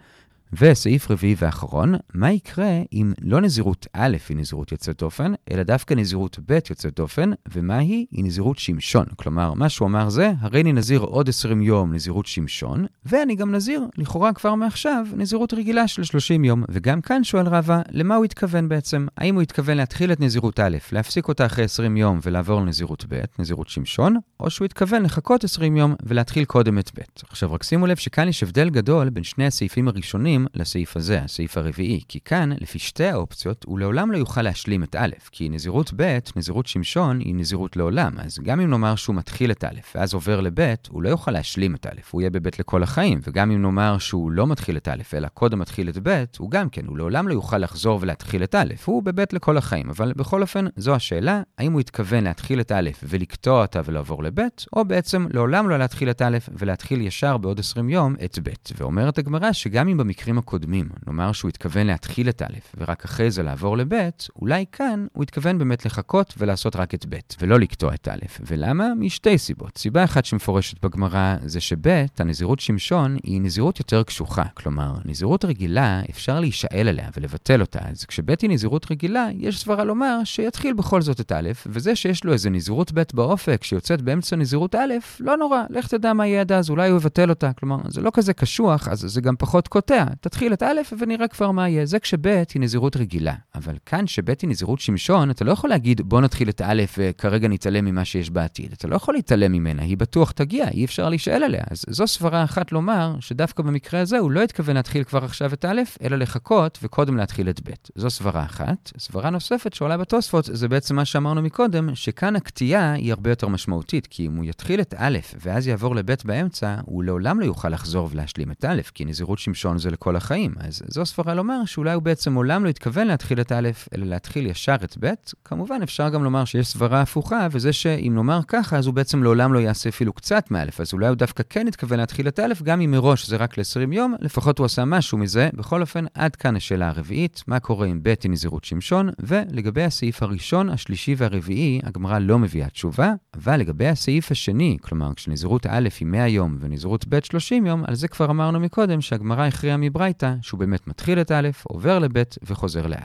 וסעיף 0.58 1.12
רביעי 1.12 1.36
ואחרון, 1.38 1.96
מה 2.14 2.32
יקרה 2.32 2.82
אם 2.94 3.14
לא 3.22 3.42
נזירות 3.42 3.88
א' 3.94 4.18
היא 4.30 4.38
נזירות 4.38 4.72
יוצאת 4.72 4.98
דופן, 5.00 5.34
אלא 5.52 5.64
דווקא 5.64 5.94
נזירות 5.94 6.40
ב' 6.46 6.60
יוצאת 6.70 6.96
דופן, 6.96 7.32
ומה 7.54 7.78
היא? 7.78 8.06
היא 8.12 8.24
נזירות 8.26 8.60
שמשון. 8.60 9.06
כלומר, 9.16 9.54
מה 9.54 9.70
שהוא 9.70 9.88
אמר 9.88 10.10
זה, 10.10 10.32
הרי 10.40 10.62
אני 10.62 10.74
נזיר 10.74 11.00
עוד 11.00 11.30
20 11.30 11.62
יום 11.62 11.94
נזירות 11.94 12.26
שמשון, 12.26 12.86
ואני 13.06 13.36
גם 13.36 13.52
נזיר, 13.52 13.88
לכאורה 13.98 14.34
כבר 14.34 14.56
מעכשיו, 14.56 15.06
נזירות 15.16 15.54
רגילה 15.54 15.88
של 15.88 16.04
30 16.04 16.44
יום. 16.44 16.64
וגם 16.70 17.02
כאן 17.02 17.24
שואל 17.24 17.48
רבא, 17.48 17.82
למה 17.92 18.16
הוא 18.16 18.26
התכוון 18.26 18.70
בעצם? 18.70 19.08
האם 19.18 19.36
הוא 19.36 19.42
התכוון 19.42 19.78
להתחיל 19.78 20.12
את 20.12 20.20
נזירות 20.20 20.60
א', 20.60 20.78
להפסיק 20.92 21.28
אותה 21.28 21.46
אחרי 21.46 21.64
20 21.64 21.98
יום 21.98 22.20
ולעבור 22.24 22.62
לנזירות 22.62 23.06
ב', 23.10 23.22
נזירות 23.40 23.70
שמשון, 23.70 24.18
או 24.40 24.50
שהוא 24.50 24.66
התכוון 24.66 25.04
לחכות 25.04 25.44
20 25.44 25.78
יום 25.78 25.96
ולהתחיל 26.04 26.46
קודם 26.46 26.80
את 26.80 26.92
ב'. 26.96 27.02
עכשיו 27.30 27.54
רק 27.54 27.64
שימו 27.64 27.88
לב 27.88 27.98
שכאן 27.98 28.28
יש 28.28 28.44
הבדל 28.44 28.70
גדול 28.70 29.10
בין 29.10 29.24
שני 29.24 29.46
הסעיפים 29.46 29.88
הראשונים 29.88 30.43
לסעיף 30.54 30.98
הזה, 30.98 31.22
הסעיף 31.22 31.58
הרביעי, 31.58 32.02
כי 32.08 32.20
כאן, 32.26 32.50
לפי 32.62 32.80
שתי 32.80 33.06
האופציות, 33.06 33.64
הוא 33.68 33.80
לעולם 33.80 34.12
לא 34.12 34.18
יוכל 34.18 34.42
להשלים 34.42 34.84
את 34.84 34.96
א', 35.00 35.12
כי 35.32 35.50
נזירות 35.50 35.92
ב', 35.96 36.18
נזירות 36.36 36.68
שמשון, 36.68 37.20
היא 37.20 37.36
נזירות 37.36 37.78
לעולם, 37.78 38.20
אז 38.20 38.40
גם 38.44 38.60
אם 38.60 38.70
נאמר 38.70 38.96
שהוא 38.96 39.16
מתחיל 39.16 39.52
את 39.52 39.64
א', 39.64 39.80
ואז 39.96 40.14
עובר 40.14 40.42
לב', 40.42 40.74
הוא 40.90 41.04
לא 41.04 41.10
יוכל 41.10 41.32
להשלים 41.32 41.76
את 41.76 41.86
א', 41.86 42.00
הוא 42.12 42.22
יהיה 42.22 42.30
בב' 42.30 42.48
לכל 42.60 42.84
החיים, 42.84 43.20
וגם 43.28 43.52
אם 43.52 43.62
נאמר 43.62 43.98
שהוא 43.98 44.32
לא 44.32 44.48
מתחיל 44.48 44.78
את 44.78 44.88
א', 44.88 45.02
אלא 45.14 45.28
קודם 45.28 45.60
מתחיל 45.60 45.90
את 45.90 45.98
ב', 46.04 46.24
הוא 46.38 46.52
גם 46.52 46.70
כן, 46.70 46.86
הוא 46.86 46.98
לעולם 46.98 47.28
לא 47.28 47.34
יוכל 47.34 47.58
לחזור 47.58 48.00
ולהתחיל 48.02 48.44
את 48.44 48.56
א', 48.56 48.74
הוא 48.86 49.04
בב' 49.04 49.26
לכל 49.34 49.58
החיים, 49.58 49.90
אבל 49.90 50.14
בכל 50.16 50.42
אופן, 50.42 50.66
זו 50.76 50.96
השאלה, 50.96 51.42
האם 51.58 51.72
הוא 51.72 51.80
התכוון 51.80 52.24
להתחיל 52.24 52.60
את 52.60 52.72
א' 52.72 52.90
ולקטוע 53.04 53.62
אותה 53.62 53.82
ולעבור 53.86 54.24
לב', 54.24 54.40
או 54.76 54.86
בעצם 54.86 55.28
לעולם 55.34 55.70
לא 55.70 55.80
להתחיל 55.80 56.10
את 56.10 56.22
א' 56.22 56.38
ולהתחיל 56.58 57.02
ישר 57.02 57.38
בעוד 57.38 57.60
20 57.60 57.90
יום 57.90 58.16
את 58.26 58.40
ב'. 58.44 58.50
ואומרת 58.78 59.18
הגמרא 59.18 59.52
שגם 59.52 59.88
אם 59.88 59.98
במקרים 59.98 60.33
הפרקים 60.38 60.38
הקודמים, 60.38 60.90
נאמר 61.08 61.32
שהוא 61.32 61.50
התכוון 61.50 61.88
להתחיל 61.88 62.30
את 62.30 62.42
א' 62.42 62.58
ורק 62.78 63.06
אחרי 63.06 63.32
זה 63.32 63.44
לעבור 63.44 63.78
לב', 63.78 64.10
אולי 64.42 64.66
כאן 64.72 65.06
הוא 65.14 65.24
התכוון 65.24 65.58
באמת 65.58 65.86
לחכות 65.86 66.34
ולעשות 66.38 66.76
רק 66.76 66.94
את 66.94 67.06
ב', 67.10 67.18
ולא 67.42 67.60
לקטוע 67.60 67.94
את 67.94 68.08
א'. 68.08 68.26
ולמה? 68.48 68.96
משתי 68.96 69.38
סיבות. 69.38 69.78
סיבה 69.78 70.04
אחת 70.04 70.26
שמפורשת 70.26 70.86
בגמרא 70.86 71.36
זה 71.46 71.60
שב', 71.60 72.06
הנזירות 72.20 72.60
שמשון, 72.60 73.18
היא 73.24 73.42
נזירות 73.42 73.80
יותר 73.80 74.04
קשוחה. 74.04 74.44
כלומר, 74.54 74.94
נזירות 75.06 75.46
רגילה, 75.46 76.02
אפשר 76.10 76.40
להישאל 76.40 76.88
עליה 76.88 77.10
ולבטל 77.18 77.62
אותה, 77.62 77.80
אז 77.82 78.06
כשב' 78.06 78.30
היא 78.42 78.50
נזירות 78.50 78.92
רגילה, 78.92 79.28
יש 79.38 79.60
סברה 79.60 79.84
לומר 79.84 80.20
שיתחיל 80.24 80.74
בכל 80.74 81.02
זאת 81.02 81.20
את 81.20 81.32
א', 81.32 81.50
וזה 81.66 81.96
שיש 81.96 82.24
לו 82.24 82.34
איזה 82.34 82.50
נזירות 82.50 82.92
ב' 82.92 83.04
באופק 83.14 83.64
שיוצאת 83.64 84.02
באמצע 84.02 84.36
נזירות 84.36 84.76
א', 84.76 84.94
לא 85.20 85.38
נורא, 85.38 85.64
לך 85.70 85.88
תדע 85.88 86.14
מה 86.14 86.28
יהיה 86.28 86.42
עד 86.42 86.52
אז, 86.52 86.70
אולי 86.70 86.90
הוא 86.90 86.98
יבטל 86.98 87.30
אותה. 87.30 87.54
כלומר, 87.54 87.78
זה 87.88 88.02
לא 88.02 88.12
כזה 88.14 88.34
קשוח, 88.34 88.88
אז 88.88 89.00
זה 89.00 89.22
גם 89.22 89.36
פחות 89.40 89.68
קוטע. 89.68 90.06
תתחיל 90.22 90.54
את 90.54 90.64
א' 90.64 90.82
ונראה 90.98 91.28
כבר 91.28 91.52
מה 91.52 91.70
יהיה. 91.70 91.86
זה 91.86 92.00
כשב' 92.00 92.28
היא 92.28 92.44
נזירות 92.56 92.98
רגילה. 92.98 93.34
אבל 93.56 93.76
כאן 93.86 94.08
שב' 94.08 94.30
היא 94.42 94.50
נזירות 94.50 94.80
שמשון, 94.80 95.30
אתה 95.32 95.46
לא 95.46 95.52
יכול 95.52 95.70
להגיד 95.70 96.02
בוא 96.02 96.22
נתחיל 96.22 96.50
את 96.50 96.62
א' 96.66 96.84
וכרגע 96.98 97.48
נתעלם 97.48 97.86
ממה 97.86 98.06
שיש 98.06 98.30
בעתיד. 98.30 98.72
אתה 98.72 98.88
לא 98.88 98.96
יכול 98.96 99.14
להתעלם 99.14 99.52
ממנה, 99.52 99.82
היא 99.82 99.98
בטוח 99.98 100.32
תגיע, 100.32 100.68
אי 100.70 100.86
אפשר 100.86 101.10
להישאל 101.10 101.44
עליה. 101.44 101.64
אז 101.70 101.86
זו 101.90 102.08
סברה 102.08 102.44
אחת 102.44 102.72
לומר 102.72 103.16
שדווקא 103.20 103.64
במקרה 103.64 104.00
הזה 104.00 104.20
הוא 104.20 104.32
לא 104.32 104.42
התכוון 104.42 104.76
להתחיל 104.76 105.04
כבר 105.04 105.24
עכשיו 105.24 105.54
את 105.54 105.66
א', 105.66 105.82
אלא 106.04 106.18
לחכות 106.18 106.80
וקודם 106.84 107.18
להתחיל 107.18 107.50
את 107.50 107.60
ב'. 107.64 107.72
זו 107.96 108.10
סברה 108.10 108.44
אחת. 108.44 108.92
סברה 108.98 109.30
נוספת 109.30 109.74
שעולה 109.74 109.98
בתוספות 109.98 110.46
זה 110.46 110.68
בעצם 110.68 110.96
מה 110.96 111.06
שאמרנו 111.06 111.42
מקודם, 111.42 111.96
שכאן 111.96 112.36
הקטיעה 112.36 112.94
היא 112.94 113.12
הרבה 113.12 113.30
יותר 113.30 113.48
משמעותית, 113.48 114.08
כי 114.08 114.26
אם 114.26 114.36
הוא 114.36 114.46
יתחיל 114.46 114.82
את 114.82 114.94
א' 114.98 115.18
ואז 115.42 115.68
יעבור 115.68 115.96
לב' 115.96 116.14
באמצע, 116.26 116.76
הוא 116.86 117.04
לעולם 117.04 117.40
לא 117.40 117.46
יוכל 117.46 117.70
לחזור 117.70 118.10
ולהשלים 118.12 118.52
את 118.52 118.66
א', 118.66 118.82
כי 118.94 119.06
נזירות 119.06 119.40
שמשון 119.40 119.78
זה 119.78 119.92
לכל 120.04 120.16
החיים. 120.16 120.54
אז 120.60 120.82
זו 120.88 121.06
סברה 121.06 121.34
לומר 121.34 121.66
שאולי 121.66 121.94
הוא 121.94 122.04
בעצם 122.04 122.36
עולם 122.36 122.64
לא 122.64 122.70
התכוון 122.70 123.08
להתחיל 123.08 123.42
את 123.42 123.52
א', 123.52 123.70
אלא 123.96 124.06
להתחיל 124.06 124.48
ישר 124.48 124.76
את 124.84 124.98
ב'. 125.00 125.14
כמובן, 125.46 125.82
אפשר 125.84 126.10
גם 126.10 126.24
לומר 126.24 126.46
שיש 126.46 126.68
סברה 126.68 127.02
הפוכה, 127.02 127.48
וזה 127.52 127.74
שאם 127.74 128.12
נאמר 128.16 128.40
ככה, 128.48 128.78
אז 128.78 128.86
הוא 128.86 128.94
בעצם 128.94 129.24
לעולם 129.24 129.54
לא 129.54 129.60
יעשה 129.60 129.90
אפילו 129.90 130.14
קצת 130.14 130.52
מא', 130.52 130.64
אז 130.80 130.94
אולי 130.94 131.08
הוא 131.08 131.16
דווקא 131.16 131.44
כן 131.50 131.68
התכוון 131.68 132.00
להתחיל 132.00 132.28
את 132.28 132.40
א', 132.40 132.54
גם 132.64 132.82
אם 132.82 132.92
מראש 132.92 133.28
זה 133.28 133.38
רק 133.38 133.58
ל-20 133.58 133.94
יום, 133.94 134.16
לפחות 134.20 134.60
הוא 134.60 134.66
עשה 134.66 134.86
משהו 134.86 135.18
מזה. 135.18 135.50
בכל 135.54 135.82
אופן, 135.82 136.06
עד 136.14 136.36
כאן 136.36 136.56
השאלה 136.56 136.88
הרביעית, 136.88 137.44
מה 137.48 137.60
קורה 137.60 137.88
עם 137.88 138.00
ב' 138.04 138.14
היא 138.24 138.32
נזירות 138.32 138.64
שמשון, 138.64 139.10
ולגבי 139.20 139.84
הסעיף 139.84 140.24
הראשון, 140.24 140.70
השלישי 140.70 141.16
והרביעי, 141.18 141.82
הגמרא 141.84 142.20
לא 142.20 142.40
מביאה 142.40 142.70
תשובה, 142.70 143.14
אבל 143.34 143.58
לגבי 143.58 143.88
הסעיף 143.88 144.32
השני, 144.32 144.78
כלומר, 144.82 145.14
כשנזירות 145.14 145.66
א' 145.70 145.90
היא 146.00 146.08
100 146.08 146.28
יום 146.28 146.58
ונזירות 146.60 147.06
ב' 147.10 147.20
30 147.24 147.66
יום, 147.66 147.84
על 147.88 147.96
זה 147.96 148.08
כבר 148.08 148.26
אמרנו 148.32 148.60
מקודם 148.60 149.02
שהגמרא 149.02 149.46
הכריעה 149.46 149.78
ברייתא 149.94 150.34
שהוא 150.42 150.60
באמת 150.60 150.88
מתחיל 150.88 151.22
את 151.22 151.32
א', 151.32 151.50
עובר 151.64 152.00
לב' 152.00 152.24
וחוזר 152.44 152.88
לא'. 152.88 152.98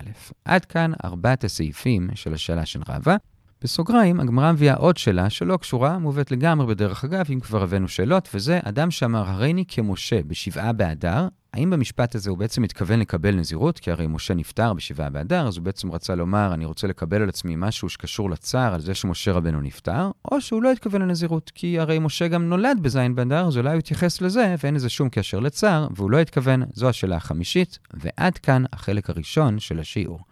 עד 0.44 0.64
כאן 0.64 0.92
ארבעת 1.04 1.44
הסעיפים 1.44 2.08
של 2.14 2.34
השאלה 2.34 2.66
של 2.66 2.80
רבא. 2.88 3.16
בסוגריים, 3.62 4.20
הגמרא 4.20 4.52
מביאה 4.52 4.74
עוד 4.74 4.96
שאלה 4.96 5.30
שלא 5.30 5.56
קשורה, 5.56 5.98
מובאת 5.98 6.30
לגמרי 6.30 6.66
בדרך 6.66 7.04
אגב, 7.04 7.26
אם 7.32 7.40
כבר 7.40 7.62
הבאנו 7.62 7.88
שאלות, 7.88 8.28
וזה 8.34 8.60
אדם 8.62 8.90
שאמר, 8.90 9.28
הריני 9.28 9.64
כמשה 9.68 10.22
בשבעה 10.26 10.72
באדר, 10.72 11.28
האם 11.54 11.70
במשפט 11.70 12.14
הזה 12.14 12.30
הוא 12.30 12.38
בעצם 12.38 12.62
מתכוון 12.62 13.00
לקבל 13.00 13.34
נזירות? 13.34 13.78
כי 13.78 13.90
הרי 13.90 14.06
משה 14.06 14.34
נפטר 14.34 14.72
בשבעה 14.72 15.10
באדר, 15.10 15.48
אז 15.48 15.56
הוא 15.56 15.64
בעצם 15.64 15.92
רצה 15.92 16.14
לומר, 16.14 16.54
אני 16.54 16.64
רוצה 16.64 16.86
לקבל 16.86 17.22
על 17.22 17.28
עצמי 17.28 17.54
משהו 17.56 17.88
שקשור 17.88 18.30
לצער 18.30 18.74
על 18.74 18.80
זה 18.80 18.94
שמשה 18.94 19.32
רבנו 19.32 19.60
נפטר, 19.60 20.10
או 20.32 20.40
שהוא 20.40 20.62
לא 20.62 20.72
התכוון 20.72 21.02
לנזירות, 21.02 21.52
כי 21.54 21.78
הרי 21.78 21.98
משה 21.98 22.28
גם 22.28 22.48
נולד 22.48 22.78
בזין 22.82 23.14
באדר, 23.14 23.46
אז 23.46 23.56
אולי 23.56 23.70
הוא 23.70 23.78
יתייחס 23.78 24.20
לזה, 24.20 24.54
ואין 24.62 24.74
לזה 24.74 24.88
שום 24.88 25.08
קשר 25.08 25.40
לצער, 25.40 25.88
והוא 25.96 26.10
לא 26.10 26.18
התכוון, 26.18 26.62
זו 26.72 26.88
השאלה 26.88 27.16
החמישית, 27.16 27.78
ועד 27.94 28.38
כאן 28.38 28.64
החלק 28.72 29.10
הראשון 29.10 29.58
של 29.58 29.78
השיעור. 29.78 30.27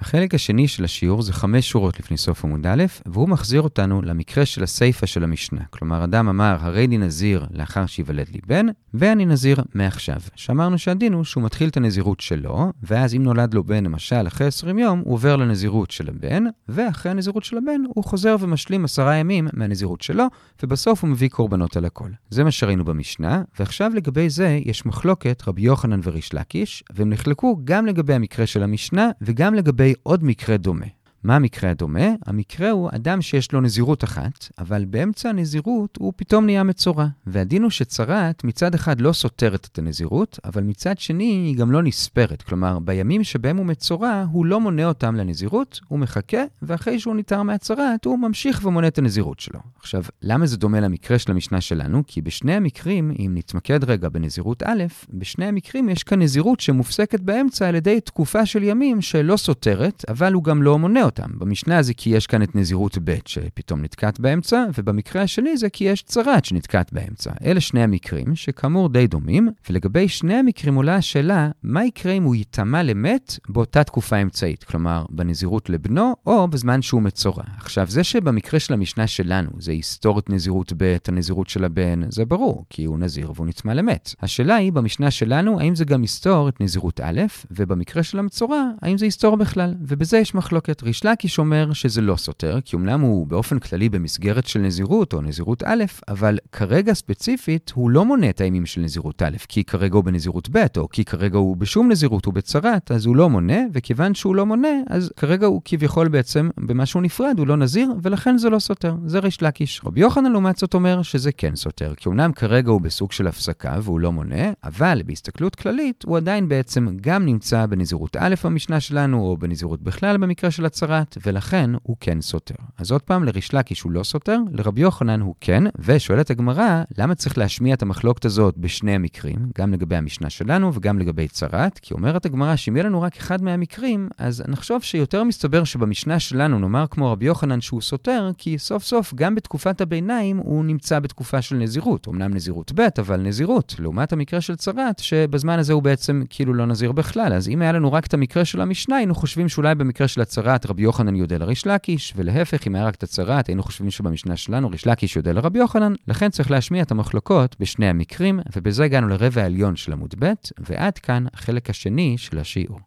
החלק 0.00 0.34
השני 0.34 0.68
של 0.68 0.84
השיעור 0.84 1.22
זה 1.22 1.32
חמש 1.32 1.70
שורות 1.70 2.00
לפני 2.00 2.16
סוף 2.16 2.44
עמוד 2.44 2.66
א', 2.66 2.84
והוא 3.06 3.28
מחזיר 3.28 3.62
אותנו 3.62 4.02
למקרה 4.02 4.46
של 4.46 4.62
הסיפא 4.62 5.06
של 5.06 5.24
המשנה. 5.24 5.60
כלומר, 5.70 6.04
אדם 6.04 6.28
אמר, 6.28 6.56
הרי 6.60 6.86
לי 6.86 6.98
נזיר 6.98 7.46
לאחר 7.50 7.86
שיוולד 7.86 8.28
לי 8.28 8.38
בן, 8.46 8.66
ואני 8.94 9.26
נזיר 9.26 9.56
מעכשיו. 9.74 10.20
שאמרנו 10.34 10.78
שהדין 10.78 11.12
הוא 11.12 11.24
שהוא 11.24 11.44
מתחיל 11.44 11.68
את 11.68 11.76
הנזירות 11.76 12.20
שלו, 12.20 12.72
ואז 12.82 13.14
אם 13.14 13.22
נולד 13.22 13.54
לו 13.54 13.64
בן, 13.64 13.84
למשל, 13.84 14.26
אחרי 14.26 14.46
20 14.46 14.78
יום, 14.78 15.02
הוא 15.04 15.14
עובר 15.14 15.36
לנזירות 15.36 15.90
של 15.90 16.08
הבן, 16.08 16.44
ואחרי 16.68 17.12
הנזירות 17.12 17.44
של 17.44 17.56
הבן, 17.56 17.80
הוא 17.94 18.04
חוזר 18.04 18.36
ומשלים 18.40 18.84
עשרה 18.84 19.14
ימים 19.14 19.48
מהנזירות 19.52 20.00
שלו, 20.00 20.24
ובסוף 20.62 21.02
הוא 21.02 21.10
מביא 21.10 21.28
קורבנות 21.28 21.76
על 21.76 21.84
הכל. 21.84 22.10
זה 22.30 22.44
מה 22.44 22.50
שראינו 22.50 22.84
במשנה, 22.84 23.42
ועכשיו 23.58 23.92
לגבי 23.94 24.30
זה 24.30 24.58
יש 24.64 24.86
מחלוקת 24.86 25.42
רבי 25.46 25.62
יוחנן 25.62 26.00
וריש 26.02 26.34
לקיש, 26.34 26.84
והם 26.92 27.10
נחלקו 27.10 27.60
גם 27.64 27.86
לגבי 27.86 28.14
המקרה 28.14 28.46
של 28.46 28.62
המשנה, 28.62 29.10
וגם 29.20 29.54
לגבי 29.54 29.89
עוד 30.02 30.24
מקרה 30.24 30.56
דומה. 30.56 30.86
מה 31.24 31.36
המקרה 31.36 31.70
הדומה? 31.70 32.08
המקרה 32.26 32.70
הוא 32.70 32.90
אדם 32.94 33.22
שיש 33.22 33.52
לו 33.52 33.60
נזירות 33.60 34.04
אחת, 34.04 34.48
אבל 34.58 34.84
באמצע 34.84 35.28
הנזירות 35.28 35.98
הוא 35.98 36.12
פתאום 36.16 36.46
נהיה 36.46 36.62
מצורע. 36.62 37.06
והדין 37.26 37.62
הוא 37.62 37.70
שצרת 37.70 38.44
מצד 38.44 38.74
אחד 38.74 39.00
לא 39.00 39.12
סותרת 39.12 39.68
את 39.72 39.78
הנזירות, 39.78 40.38
אבל 40.44 40.62
מצד 40.62 40.98
שני 40.98 41.24
היא 41.24 41.56
גם 41.56 41.72
לא 41.72 41.82
נספרת. 41.82 42.42
כלומר, 42.42 42.78
בימים 42.78 43.24
שבהם 43.24 43.56
הוא 43.56 43.66
מצורע, 43.66 44.24
הוא 44.32 44.46
לא 44.46 44.60
מונה 44.60 44.84
אותם 44.84 45.14
לנזירות, 45.14 45.80
הוא 45.88 45.98
מחכה, 45.98 46.42
ואחרי 46.62 47.00
שהוא 47.00 47.16
ניתר 47.16 47.42
מהצרת, 47.42 48.04
הוא 48.04 48.18
ממשיך 48.18 48.60
ומונה 48.64 48.86
את 48.86 48.98
הנזירות 48.98 49.40
שלו. 49.40 49.60
עכשיו, 49.78 50.02
למה 50.22 50.46
זה 50.46 50.56
דומה 50.56 50.80
למקרה 50.80 51.18
של 51.18 51.30
המשנה 51.30 51.60
שלנו? 51.60 52.02
כי 52.06 52.22
בשני 52.22 52.54
המקרים, 52.54 53.12
אם 53.18 53.32
נתמקד 53.34 53.84
רגע 53.84 54.08
בנזירות 54.08 54.62
א', 54.62 54.84
בשני 55.10 55.46
המקרים 55.46 55.88
יש 55.88 56.02
כאן 56.02 56.22
נזירות 56.22 56.60
שמופסקת 56.60 57.20
באמצע 57.20 57.68
על 57.68 57.74
ידי 57.74 58.00
תקופה 58.00 58.46
של 58.46 58.62
ימים 58.62 59.00
שלא 59.00 59.36
סותרת, 59.36 60.04
אבל 60.08 60.32
הוא 60.32 60.44
גם 60.44 60.62
לא 60.62 60.78
מונה 60.78 61.09
אותם. 61.10 61.38
במשנה 61.38 61.82
זה 61.82 61.94
כי 61.94 62.10
יש 62.10 62.26
כאן 62.26 62.42
את 62.42 62.54
נזירות 62.54 62.98
ב' 63.04 63.16
שפתאום 63.26 63.82
נתקעת 63.82 64.20
באמצע, 64.20 64.64
ובמקרה 64.78 65.22
השני 65.22 65.56
זה 65.56 65.70
כי 65.70 65.84
יש 65.84 66.02
צרת 66.02 66.44
שנתקעת 66.44 66.92
באמצע. 66.92 67.30
אלה 67.44 67.60
שני 67.60 67.82
המקרים, 67.82 68.36
שכאמור 68.36 68.88
די 68.88 69.06
דומים, 69.06 69.48
ולגבי 69.70 70.08
שני 70.08 70.34
המקרים 70.34 70.74
עולה 70.74 70.96
השאלה, 70.96 71.50
מה 71.62 71.84
יקרה 71.84 72.12
אם 72.12 72.22
הוא 72.22 72.34
ייטמע 72.34 72.82
למת 72.82 73.38
באותה 73.48 73.84
תקופה 73.84 74.16
אמצעית? 74.16 74.64
כלומר, 74.64 75.04
בנזירות 75.10 75.70
לבנו, 75.70 76.14
או 76.26 76.48
בזמן 76.48 76.82
שהוא 76.82 77.02
מצורע. 77.02 77.44
עכשיו, 77.56 77.86
זה 77.90 78.04
שבמקרה 78.04 78.60
של 78.60 78.74
המשנה 78.74 79.06
שלנו 79.06 79.50
זה 79.58 79.72
יסתור 79.72 80.18
את 80.18 80.30
נזירות 80.30 80.72
ב', 80.76 80.96
הנזירות 81.08 81.48
של 81.48 81.64
הבן, 81.64 82.10
זה 82.10 82.24
ברור, 82.24 82.64
כי 82.70 82.84
הוא 82.84 82.98
נזיר 82.98 83.32
והוא 83.34 83.46
נטמע 83.46 83.74
למת. 83.74 84.14
השאלה 84.20 84.54
היא, 84.54 84.72
במשנה 84.72 85.10
שלנו, 85.10 85.60
האם 85.60 85.74
זה 85.74 85.84
גם 85.84 86.04
יסתור 86.04 86.48
את 86.48 86.60
נזירות 86.60 87.00
א', 87.00 87.20
ובמקרה 87.50 88.02
של 88.02 88.18
המצורע, 88.18 88.62
האם 88.82 88.98
זה 88.98 89.06
יסתור 89.06 89.36
בכלל? 89.36 89.74
ובזה 89.80 90.18
יש 90.18 90.34
מחלוקת. 90.34 90.82
ריש 91.00 91.06
לקיש 91.06 91.38
אומר 91.38 91.72
שזה 91.72 92.00
לא 92.00 92.16
סותר, 92.16 92.58
כי 92.64 92.76
אמנם 92.76 93.00
הוא 93.00 93.26
באופן 93.26 93.58
כללי 93.58 93.88
במסגרת 93.88 94.46
של 94.46 94.60
נזירות 94.60 95.12
או 95.12 95.20
נזירות 95.20 95.62
א', 95.66 95.84
אבל 96.08 96.38
כרגע 96.52 96.92
ספציפית 96.92 97.72
הוא 97.74 97.90
לא 97.90 98.04
מונה 98.04 98.30
את 98.30 98.40
הימים 98.40 98.66
של 98.66 98.80
נזירות 98.80 99.22
א', 99.22 99.36
כי 99.48 99.64
כרגע 99.64 99.94
הוא 99.94 100.04
בנזירות 100.04 100.48
ב', 100.52 100.66
או 100.76 100.88
כי 100.88 101.04
כרגע 101.04 101.38
הוא 101.38 101.56
בשום 101.56 101.90
נזירות, 101.92 102.24
הוא 102.24 102.34
בצרת, 102.34 102.90
אז 102.90 103.06
הוא 103.06 103.16
לא 103.16 103.30
מונה, 103.30 103.58
וכיוון 103.72 104.14
שהוא 104.14 104.36
לא 104.36 104.46
מונה, 104.46 104.68
אז 104.88 105.12
כרגע 105.16 105.46
הוא 105.46 105.62
כביכול 105.64 106.08
בעצם 106.08 106.48
במשהו 106.58 107.00
נפרד, 107.00 107.38
הוא 107.38 107.46
לא 107.46 107.56
נזיר, 107.56 107.92
ולכן 108.02 108.38
זה 108.38 108.50
לא 108.50 108.58
סותר. 108.58 108.94
זה 109.06 109.18
ריש 109.18 109.42
לקיש. 109.42 109.80
רבי 109.84 110.00
יוחנן 110.00 110.32
לעומת 110.32 110.56
זאת 110.56 110.74
אומר 110.74 111.02
שזה 111.02 111.32
כן 111.32 111.56
סותר, 111.56 111.94
כי 111.96 112.08
אמנם 112.08 112.32
כרגע 112.32 112.70
הוא 112.70 112.80
בסוג 112.80 113.12
של 113.12 113.26
הפסקה 113.26 113.76
והוא 113.82 114.00
לא 114.00 114.12
מונה, 114.12 114.52
אבל 114.64 115.02
בהסתכלות 115.06 115.54
כללית 115.54 116.04
הוא 116.06 116.16
עדיין 116.16 116.48
בעצם 116.48 116.88
גם 117.00 117.26
נמצא 117.26 117.66
בנזירות 117.66 118.16
א' 118.16 118.34
במשנה 118.44 118.80
שלנו, 118.80 119.20
או 119.20 119.36
בנזירות 119.36 119.82
בכלל 119.82 120.16
במקרה 120.16 120.50
של 120.50 120.66
הצרת, 120.66 120.89
אחת, 120.90 121.18
ולכן 121.26 121.70
הוא 121.82 121.96
כן 122.00 122.20
סותר. 122.20 122.54
אז 122.78 122.90
עוד 122.90 123.02
פעם, 123.02 123.24
לריש 123.24 123.54
לקיש 123.54 123.82
הוא 123.82 123.92
לא 123.92 124.02
סותר, 124.02 124.38
לרבי 124.52 124.80
יוחנן 124.80 125.20
הוא 125.20 125.34
כן, 125.40 125.64
ושואלת 125.78 126.30
הגמרא, 126.30 126.82
למה 126.98 127.14
צריך 127.14 127.38
להשמיע 127.38 127.74
את 127.74 127.82
המחלוקת 127.82 128.24
הזאת 128.24 128.58
בשני 128.58 128.94
המקרים, 128.94 129.38
גם 129.58 129.72
לגבי 129.72 129.96
המשנה 129.96 130.30
שלנו 130.30 130.74
וגם 130.74 130.98
לגבי 130.98 131.28
צרת? 131.28 131.78
כי 131.78 131.94
אומרת 131.94 132.26
הגמרא 132.26 132.56
שאם 132.56 132.76
יהיה 132.76 132.86
לנו 132.86 133.02
רק 133.02 133.16
אחד 133.16 133.42
מהמקרים, 133.42 134.08
אז 134.18 134.42
נחשוב 134.48 134.82
שיותר 134.82 135.24
מסתבר 135.24 135.64
שבמשנה 135.64 136.20
שלנו 136.20 136.58
נאמר 136.58 136.86
כמו 136.90 137.12
רבי 137.12 137.26
יוחנן 137.26 137.60
שהוא 137.60 137.80
סותר, 137.80 138.30
כי 138.38 138.58
סוף 138.58 138.84
סוף 138.84 139.14
גם 139.14 139.34
בתקופת 139.34 139.80
הביניים 139.80 140.36
הוא 140.36 140.64
נמצא 140.64 140.98
בתקופה 140.98 141.42
של 141.42 141.56
נזירות. 141.56 142.08
אמנם 142.08 142.34
נזירות 142.34 142.72
ב', 142.74 142.88
אבל 142.98 143.20
נזירות, 143.20 143.74
לעומת 143.78 144.12
המקרה 144.12 144.40
של 144.40 144.56
צרת, 144.56 144.98
שבזמן 144.98 145.58
הזה 145.58 145.72
הוא 145.72 145.82
בעצם 145.82 146.22
כאילו 146.30 146.54
לא 146.54 146.66
נזיר 146.66 146.92
בכלל. 146.92 147.32
אז 147.32 147.48
אם 147.48 147.62
היה 147.62 147.72
לנו 147.72 147.92
רק 147.92 148.06
את 148.06 148.14
המקרה 148.14 148.44
של 148.44 148.60
המשנה, 148.60 148.96
היינו 148.96 149.14
חושבים 149.14 149.48
שאולי 149.48 149.74
במקרה 149.74 150.08
של 150.08 150.20
הצרת 150.20 150.66
רבי 150.66 150.79
יוחנן 150.80 151.10
יוחנן 151.10 151.16
יודע 151.16 151.38
לריש 151.38 151.66
לקיש, 151.66 152.12
ולהפך, 152.16 152.66
אם 152.66 152.74
היה 152.74 152.86
רק 152.86 152.94
את 152.94 153.02
הצהרת, 153.02 153.46
היינו 153.46 153.62
חושבים 153.62 153.90
שבמשנה 153.90 154.36
שלנו 154.36 154.70
ריש 154.70 154.86
לקיש 154.86 155.16
יודע 155.16 155.32
לרבי 155.32 155.58
יוחנן, 155.58 155.92
לכן 156.08 156.28
צריך 156.28 156.50
להשמיע 156.50 156.82
את 156.82 156.90
המחלוקות 156.90 157.56
בשני 157.60 157.86
המקרים, 157.86 158.40
ובזה 158.56 158.84
הגענו 158.84 159.08
לרבע 159.08 159.42
העליון 159.42 159.76
של 159.76 159.92
עמוד 159.92 160.14
ב', 160.18 160.32
ועד 160.58 160.98
כאן 160.98 161.24
החלק 161.34 161.70
השני 161.70 162.18
של 162.18 162.38
השיעור. 162.38 162.80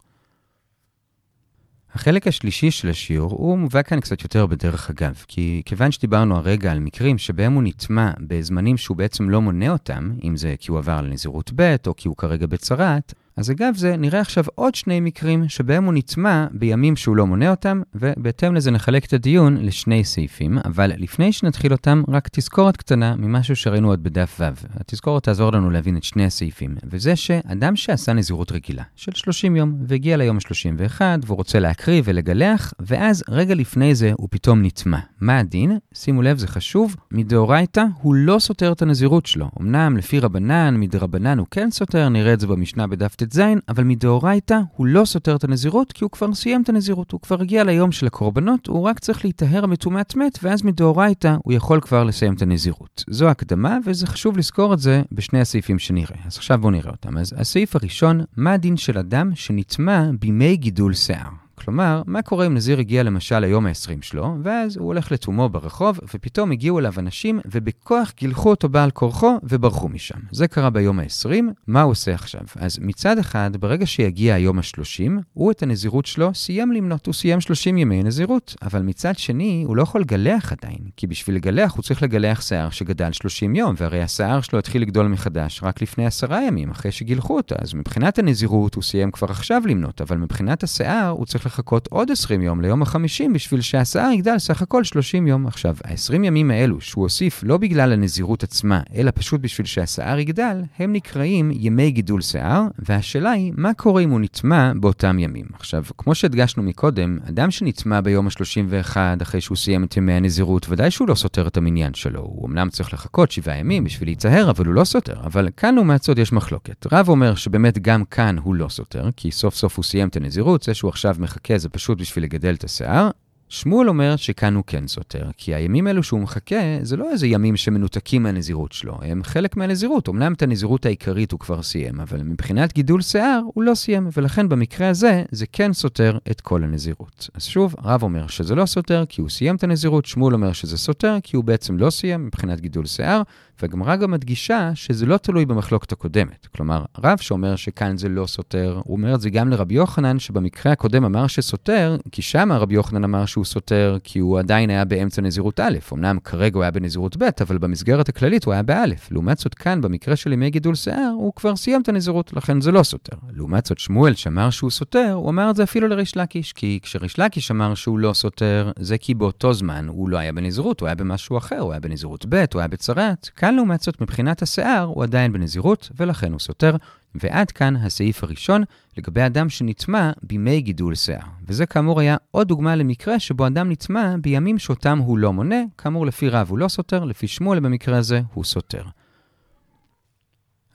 החלק 1.94 2.26
השלישי 2.26 2.70
של 2.70 2.88
השיעור 2.88 3.32
הוא 3.32 3.58
מובא 3.58 3.82
כאן 3.82 4.00
קצת 4.00 4.22
יותר 4.22 4.46
בדרך 4.46 4.90
אגב, 4.90 5.24
כי 5.28 5.62
כיוון 5.64 5.92
שדיברנו 5.92 6.36
הרגע 6.36 6.72
על 6.72 6.80
מקרים 6.80 7.18
שבהם 7.18 7.52
הוא 7.52 7.62
נטמע 7.62 8.10
בזמנים 8.20 8.76
שהוא 8.76 8.96
בעצם 8.96 9.30
לא 9.30 9.40
מונה 9.40 9.70
אותם, 9.70 10.10
אם 10.24 10.36
זה 10.36 10.54
כי 10.58 10.70
הוא 10.70 10.78
עבר 10.78 11.00
לנזירות 11.00 11.50
ב' 11.56 11.76
או 11.86 11.96
כי 11.96 12.08
הוא 12.08 12.16
כרגע 12.16 12.46
בצרת, 12.46 13.14
אז 13.36 13.50
אגב 13.50 13.74
זה, 13.76 13.96
נראה 13.96 14.20
עכשיו 14.20 14.44
עוד 14.54 14.74
שני 14.74 15.00
מקרים 15.00 15.48
שבהם 15.48 15.84
הוא 15.84 15.94
נטמע 15.94 16.46
בימים 16.52 16.96
שהוא 16.96 17.16
לא 17.16 17.26
מונה 17.26 17.50
אותם, 17.50 17.82
ובהתאם 17.94 18.54
לזה 18.54 18.70
נחלק 18.70 19.04
את 19.04 19.12
הדיון 19.12 19.56
לשני 19.56 20.04
סעיפים, 20.04 20.58
אבל 20.64 20.92
לפני 20.96 21.32
שנתחיל 21.32 21.72
אותם, 21.72 22.02
רק 22.08 22.28
תזכורת 22.32 22.76
קטנה 22.76 23.16
ממשהו 23.16 23.56
שראינו 23.56 23.88
עוד 23.88 24.02
בדף 24.02 24.40
ו'. 24.40 24.44
התזכורת 24.80 25.22
תעזור 25.22 25.52
לנו 25.52 25.70
להבין 25.70 25.96
את 25.96 26.04
שני 26.04 26.24
הסעיפים, 26.24 26.74
וזה 26.84 27.16
שאדם 27.16 27.76
שעשה 27.76 28.12
נזירות 28.12 28.52
רגילה 28.52 28.82
של 28.96 29.12
30 29.12 29.56
יום, 29.56 29.74
והגיע 29.86 30.16
ליום 30.16 30.36
ה-31, 30.36 31.00
והוא 31.26 31.36
רוצה 31.36 31.60
להקריב 31.60 32.04
ולגלח, 32.08 32.72
ואז 32.80 33.24
רגע 33.28 33.54
לפני 33.54 33.94
זה 33.94 34.12
הוא 34.16 34.28
פתאום 34.30 34.62
נטמע. 34.62 34.98
מה 35.20 35.38
הדין? 35.38 35.78
שימו 35.94 36.22
לב, 36.22 36.38
זה 36.38 36.48
חשוב, 36.48 36.96
מדאורייתא 37.10 37.84
הוא 38.02 38.14
לא 38.14 38.38
סותר 38.38 38.72
את 38.72 38.82
הנזירות 38.82 39.26
שלו. 39.26 39.50
אמנם 39.60 39.96
לפי 39.96 40.18
רבנן, 40.18 40.76
מדרבנן 40.78 41.38
הוא 41.38 41.46
כן 41.50 41.70
סותר, 41.70 42.08
נראה 42.08 42.32
את 42.32 42.40
זה 42.40 42.46
במשנה 42.46 42.86
בדף 42.86 43.14
ט"ז, 43.26 43.40
אבל 43.68 43.84
מדאורייתא 43.84 44.60
הוא 44.76 44.86
לא 44.86 45.04
סותר 45.04 45.36
את 45.36 45.44
הנזירות, 45.44 45.92
כי 45.92 46.04
הוא 46.04 46.10
כבר 46.10 46.34
סיים 46.34 46.62
את 46.62 46.68
הנזירות, 46.68 47.12
הוא 47.12 47.20
כבר 47.20 47.40
הגיע 47.40 47.64
ליום 47.64 47.92
של 47.92 48.06
הקורבנות, 48.06 48.66
הוא 48.66 48.82
רק 48.82 48.98
צריך 48.98 49.24
להיטהר 49.24 49.66
מטומאת 49.66 50.16
מת, 50.16 50.38
ואז 50.42 50.62
מדאורייתא 50.62 51.36
הוא 51.44 51.52
יכול 51.52 51.80
כבר 51.80 52.04
לסיים 52.04 52.34
את 52.34 52.42
הנזירות. 52.42 53.04
זו 53.10 53.28
הקדמה, 53.28 53.78
וזה 53.84 54.06
חשוב 54.06 54.38
לזכור 54.38 54.74
את 54.74 54.78
זה 54.78 55.02
בשני 55.12 55.40
הסעיפים 55.40 55.78
שנראה. 55.78 56.16
אז 56.26 56.36
עכשיו 56.36 56.58
בואו 56.58 56.70
נראה 56.70 56.90
אותם. 56.90 57.18
אז 57.18 57.34
הסעיף 57.36 57.76
הראשון, 57.76 58.20
מה 58.36 58.52
הדין 58.52 58.76
של 58.76 58.98
אדם 58.98 59.30
שנטמע 59.34 60.10
בימי 60.20 60.56
גידול 60.56 60.94
שיער? 60.94 61.43
כלומר, 61.64 62.02
מה 62.06 62.22
קורה 62.22 62.46
אם 62.46 62.54
נזיר 62.54 62.78
הגיע 62.78 63.02
למשל 63.02 63.38
ליום 63.38 63.66
ה-20 63.66 64.02
שלו, 64.02 64.34
ואז 64.42 64.76
הוא 64.76 64.86
הולך 64.86 65.12
לתומו 65.12 65.48
ברחוב, 65.48 65.98
ופתאום 66.14 66.50
הגיעו 66.50 66.78
אליו 66.78 66.92
אנשים, 66.98 67.40
ובכוח 67.52 68.12
גילחו 68.16 68.50
אותו 68.50 68.68
בעל 68.68 68.90
כורחו, 68.90 69.38
וברחו 69.42 69.88
משם. 69.88 70.18
זה 70.32 70.48
קרה 70.48 70.70
ביום 70.70 71.00
ה-20, 71.00 71.42
מה 71.66 71.82
הוא 71.82 71.90
עושה 71.90 72.14
עכשיו? 72.14 72.40
אז 72.56 72.78
מצד 72.82 73.18
אחד, 73.18 73.50
ברגע 73.60 73.86
שיגיע 73.86 74.34
היום 74.34 74.58
ה-30, 74.58 75.10
הוא 75.32 75.50
את 75.50 75.62
הנזירות 75.62 76.06
שלו 76.06 76.34
סיים 76.34 76.72
למנות, 76.72 77.06
הוא 77.06 77.14
סיים 77.14 77.40
30 77.40 77.78
ימי 77.78 78.02
נזירות. 78.02 78.56
אבל 78.62 78.82
מצד 78.82 79.18
שני, 79.18 79.64
הוא 79.66 79.76
לא 79.76 79.82
יכול 79.82 80.00
לגלח 80.00 80.52
עדיין, 80.52 80.78
כי 80.96 81.06
בשביל 81.06 81.36
לגלח 81.36 81.72
הוא 81.74 81.82
צריך 81.82 82.02
לגלח 82.02 82.40
שיער 82.40 82.70
שגדל 82.70 83.12
30 83.12 83.54
יום, 83.54 83.74
והרי 83.78 84.02
השיער 84.02 84.40
שלו 84.40 84.58
התחיל 84.58 84.82
לגדול 84.82 85.08
מחדש 85.08 85.60
רק 85.62 85.82
לפני 85.82 86.06
עשרה 86.06 86.42
ימים, 86.42 86.70
אחרי 86.70 86.92
שגילחו 86.92 87.36
אותו. 87.36 87.54
אז 87.58 87.74
מבחינת 87.74 88.18
הנזירות 88.18 88.74
הוא 88.74 88.82
סיים 88.82 89.10
כבר 89.10 89.30
עכשיו 89.30 89.62
למנות, 89.66 90.00
אבל 90.00 90.16
מבחינת 90.16 90.62
השיער 90.62 91.08
הוא 91.08 91.26
צריך 91.26 91.46
לחכות 91.54 91.88
עוד 91.90 92.10
20 92.10 92.42
יום 92.42 92.60
ליום 92.60 92.82
ה-50 92.82 93.32
בשביל 93.34 93.60
שהשיער 93.60 94.10
יגדל 94.10 94.38
סך 94.38 94.62
הכל 94.62 94.84
30 94.84 95.26
יום. 95.26 95.46
עכשיו, 95.46 95.76
ה-20 95.84 96.14
ימים 96.14 96.50
האלו 96.50 96.80
שהוא 96.80 97.02
הוסיף 97.02 97.40
לא 97.46 97.56
בגלל 97.56 97.92
הנזירות 97.92 98.42
עצמה, 98.42 98.80
אלא 98.94 99.10
פשוט 99.14 99.40
בשביל 99.40 99.66
שהשיער 99.66 100.18
יגדל, 100.18 100.62
הם 100.78 100.92
נקראים 100.92 101.50
ימי 101.54 101.90
גידול 101.90 102.20
שיער, 102.20 102.62
והשאלה 102.78 103.30
היא, 103.30 103.52
מה 103.56 103.74
קורה 103.74 104.02
אם 104.02 104.10
הוא 104.10 104.20
נטמע 104.20 104.72
באותם 104.80 105.18
ימים? 105.18 105.46
עכשיו, 105.54 105.84
כמו 105.98 106.14
שהדגשנו 106.14 106.62
מקודם, 106.62 107.18
אדם 107.28 107.50
שנטמע 107.50 108.00
ביום 108.00 108.26
ה-31 108.26 108.96
אחרי 109.22 109.40
שהוא 109.40 109.56
סיים 109.56 109.84
את 109.84 109.96
ימי 109.96 110.12
הנזירות, 110.12 110.66
ודאי 110.68 110.90
שהוא 110.90 111.08
לא 111.08 111.14
סותר 111.14 111.46
את 111.46 111.56
המניין 111.56 111.94
שלו. 111.94 112.20
הוא 112.20 112.48
אמנם 112.48 112.68
צריך 112.70 112.92
לחכות 112.92 113.30
שבעה 113.30 113.56
ימים 113.56 113.84
בשביל 113.84 114.08
להיצהר, 114.08 114.50
אבל 114.50 114.66
הוא 114.66 114.74
לא 114.74 114.84
סותר. 114.84 115.20
אבל 115.24 115.48
כאן 115.56 115.74
לעומת 115.74 116.02
זאת 116.02 116.18
יש 116.18 116.32
מחלוקת. 116.32 116.86
רב 116.92 117.08
אומר 117.08 117.34
שבאמת 117.34 117.78
גם 117.78 118.04
כאן 118.04 118.36
הוא 118.38 118.54
לא 118.54 118.68
סותר, 118.68 119.08
כי 119.16 119.30
סוף 119.30 119.54
סוף 119.54 119.76
הוא 119.76 119.84
סיים 119.84 120.08
את 120.08 120.16
הנזירות, 120.16 120.62
זה 120.62 120.74
שהוא 120.74 120.88
עכשיו 120.88 121.16
מחכה 121.18 121.43
זה 121.56 121.68
פשוט 121.68 121.98
בשביל 121.98 122.24
לגדל 122.24 122.54
את 122.54 122.64
השיער, 122.64 123.10
שמואל 123.54 123.88
אומר 123.88 124.16
שכאן 124.16 124.54
הוא 124.54 124.64
כן 124.66 124.86
סותר, 124.86 125.30
כי 125.36 125.54
הימים 125.54 125.86
האלו 125.86 126.02
שהוא 126.02 126.20
מחכה, 126.20 126.56
זה 126.82 126.96
לא 126.96 127.10
איזה 127.10 127.26
ימים 127.26 127.56
שמנותקים 127.56 128.22
מהנזירות 128.22 128.72
שלו, 128.72 128.98
הם 129.02 129.22
חלק 129.24 129.56
מהנזירות. 129.56 130.08
אמנם 130.08 130.32
את 130.32 130.42
הנזירות 130.42 130.86
העיקרית 130.86 131.32
הוא 131.32 131.40
כבר 131.40 131.62
סיים, 131.62 132.00
אבל 132.00 132.22
מבחינת 132.22 132.72
גידול 132.72 133.02
שיער 133.02 133.40
הוא 133.54 133.64
לא 133.64 133.74
סיים, 133.74 134.08
ולכן 134.16 134.48
במקרה 134.48 134.88
הזה 134.88 135.22
זה 135.30 135.46
כן 135.52 135.72
סותר 135.72 136.18
את 136.30 136.40
כל 136.40 136.64
הנזירות. 136.64 137.28
אז 137.34 137.44
שוב, 137.44 137.74
רב 137.84 138.02
אומר 138.02 138.26
שזה 138.26 138.54
לא 138.54 138.66
סותר 138.66 139.04
כי 139.08 139.20
הוא 139.20 139.30
סיים 139.30 139.56
את 139.56 139.64
הנזירות, 139.64 140.06
שמואל 140.06 140.34
אומר 140.34 140.52
שזה 140.52 140.78
סותר 140.78 141.16
כי 141.22 141.36
הוא 141.36 141.44
בעצם 141.44 141.78
לא 141.78 141.90
סיים 141.90 142.26
מבחינת 142.26 142.60
גידול 142.60 142.86
שיער, 142.86 143.22
והגמרא 143.62 143.96
גם 143.96 144.10
מדגישה 144.10 144.70
שזה 144.74 145.06
לא 145.06 145.16
תלוי 145.16 145.46
במחלוקת 145.46 145.92
הקודמת. 145.92 146.46
כלומר, 146.56 146.84
רב 147.04 147.18
שאומר 147.18 147.56
שכאן 147.56 147.96
זה 147.96 148.08
לא 148.08 148.26
סותר, 148.26 148.80
הוא 148.84 148.96
אומר 148.96 149.14
את 149.14 149.20
זה 149.20 149.30
גם 149.30 149.50
לרבי 149.50 149.74
יוחנן, 149.74 150.18
שבמקרה 150.18 150.72
הקודם 150.72 151.04
אמר 151.04 151.26
שסותר, 151.26 151.96
כי 152.12 152.22
שם 152.22 152.52
רבי 152.52 152.74
יוחנן 152.74 153.04
אמר 153.04 153.26
שהוא 153.26 153.43
סותר, 153.44 153.98
כי 154.04 154.18
הוא 154.18 154.38
עדיין 154.38 154.70
היה 154.70 154.84
באמצע 154.84 155.22
נזירות 155.22 155.60
א'. 155.60 155.78
אמנם 155.92 156.18
כרגע 156.24 156.56
הוא 156.56 156.62
היה 156.62 156.70
בנזירות 156.70 157.16
ב', 157.16 157.28
אבל 157.40 157.58
במסגרת 157.58 158.08
הכללית 158.08 158.44
הוא 158.44 158.52
היה 158.52 158.62
באלף. 158.62 159.10
לעומת 159.10 159.38
זאת, 159.38 159.54
כאן, 159.54 159.80
במקרה 159.80 160.16
של 160.16 160.32
ימי 160.32 160.50
גידול 160.50 160.74
שיער, 160.74 161.12
הוא 161.16 161.32
כבר 161.36 161.56
סיים 161.56 161.82
את 161.82 161.88
הנזירות, 161.88 162.32
לכן 162.32 162.60
זה 162.60 162.72
לא 162.72 162.82
סותר. 162.82 163.16
לעומת 163.32 163.66
זאת, 163.66 163.78
שמואל 163.78 164.14
שאמר 164.14 164.50
שהוא 164.50 164.70
סותר, 164.70 165.12
הוא 165.12 165.30
אמר 165.30 165.50
את 165.50 165.56
זה 165.56 165.62
אפילו 165.62 165.88
לריש 165.88 166.16
לקיש, 166.16 166.52
כי 166.52 166.78
כשריש 166.82 167.18
לקיש 167.18 167.50
אמר 167.50 167.74
שהוא 167.74 167.98
לא 167.98 168.12
סותר, 168.12 168.72
זה 168.78 168.98
כי 168.98 169.14
באותו 169.14 169.52
זמן 169.52 169.86
הוא 169.88 170.08
לא 170.08 170.16
היה 170.16 170.32
בנזירות, 170.32 170.80
הוא 170.80 170.86
היה 170.86 170.94
במשהו 170.94 171.38
אחר, 171.38 171.58
הוא 171.58 171.72
היה 171.72 171.80
בנזירות 171.80 172.26
ב', 172.28 172.44
הוא 172.54 172.60
היה 172.60 172.68
בצרת. 172.68 173.30
כאן 173.36 173.54
לעומת 173.54 173.80
זאת, 173.80 174.00
מבחינת 174.00 174.42
השיער, 174.42 174.84
הוא 174.84 175.02
עדיין 175.02 175.32
בנזירות, 175.32 175.90
ולכן 175.96 176.32
הוא 176.32 176.40
סותר. 176.40 176.76
ועד 177.14 177.50
כאן 177.50 177.76
הסעיף 177.76 178.24
הראשון 178.24 178.62
לגבי 178.98 179.26
אדם 179.26 179.48
שנטמע 179.48 180.10
בימי 180.22 180.60
גידול 180.60 180.94
שיער. 180.94 181.20
וזה 181.46 181.66
כאמור 181.66 182.00
היה 182.00 182.16
עוד 182.30 182.48
דוגמה 182.48 182.76
למקרה 182.76 183.18
שבו 183.18 183.46
אדם 183.46 183.70
נטמע 183.70 184.14
בימים 184.20 184.58
שאותם 184.58 184.98
הוא 184.98 185.18
לא 185.18 185.32
מונה, 185.32 185.62
כאמור 185.78 186.06
לפי 186.06 186.28
רב 186.28 186.46
הוא 186.50 186.58
לא 186.58 186.68
סותר, 186.68 187.04
לפי 187.04 187.28
שמואל 187.28 187.60
במקרה 187.60 187.98
הזה 187.98 188.20
הוא 188.32 188.44
סותר. 188.44 188.82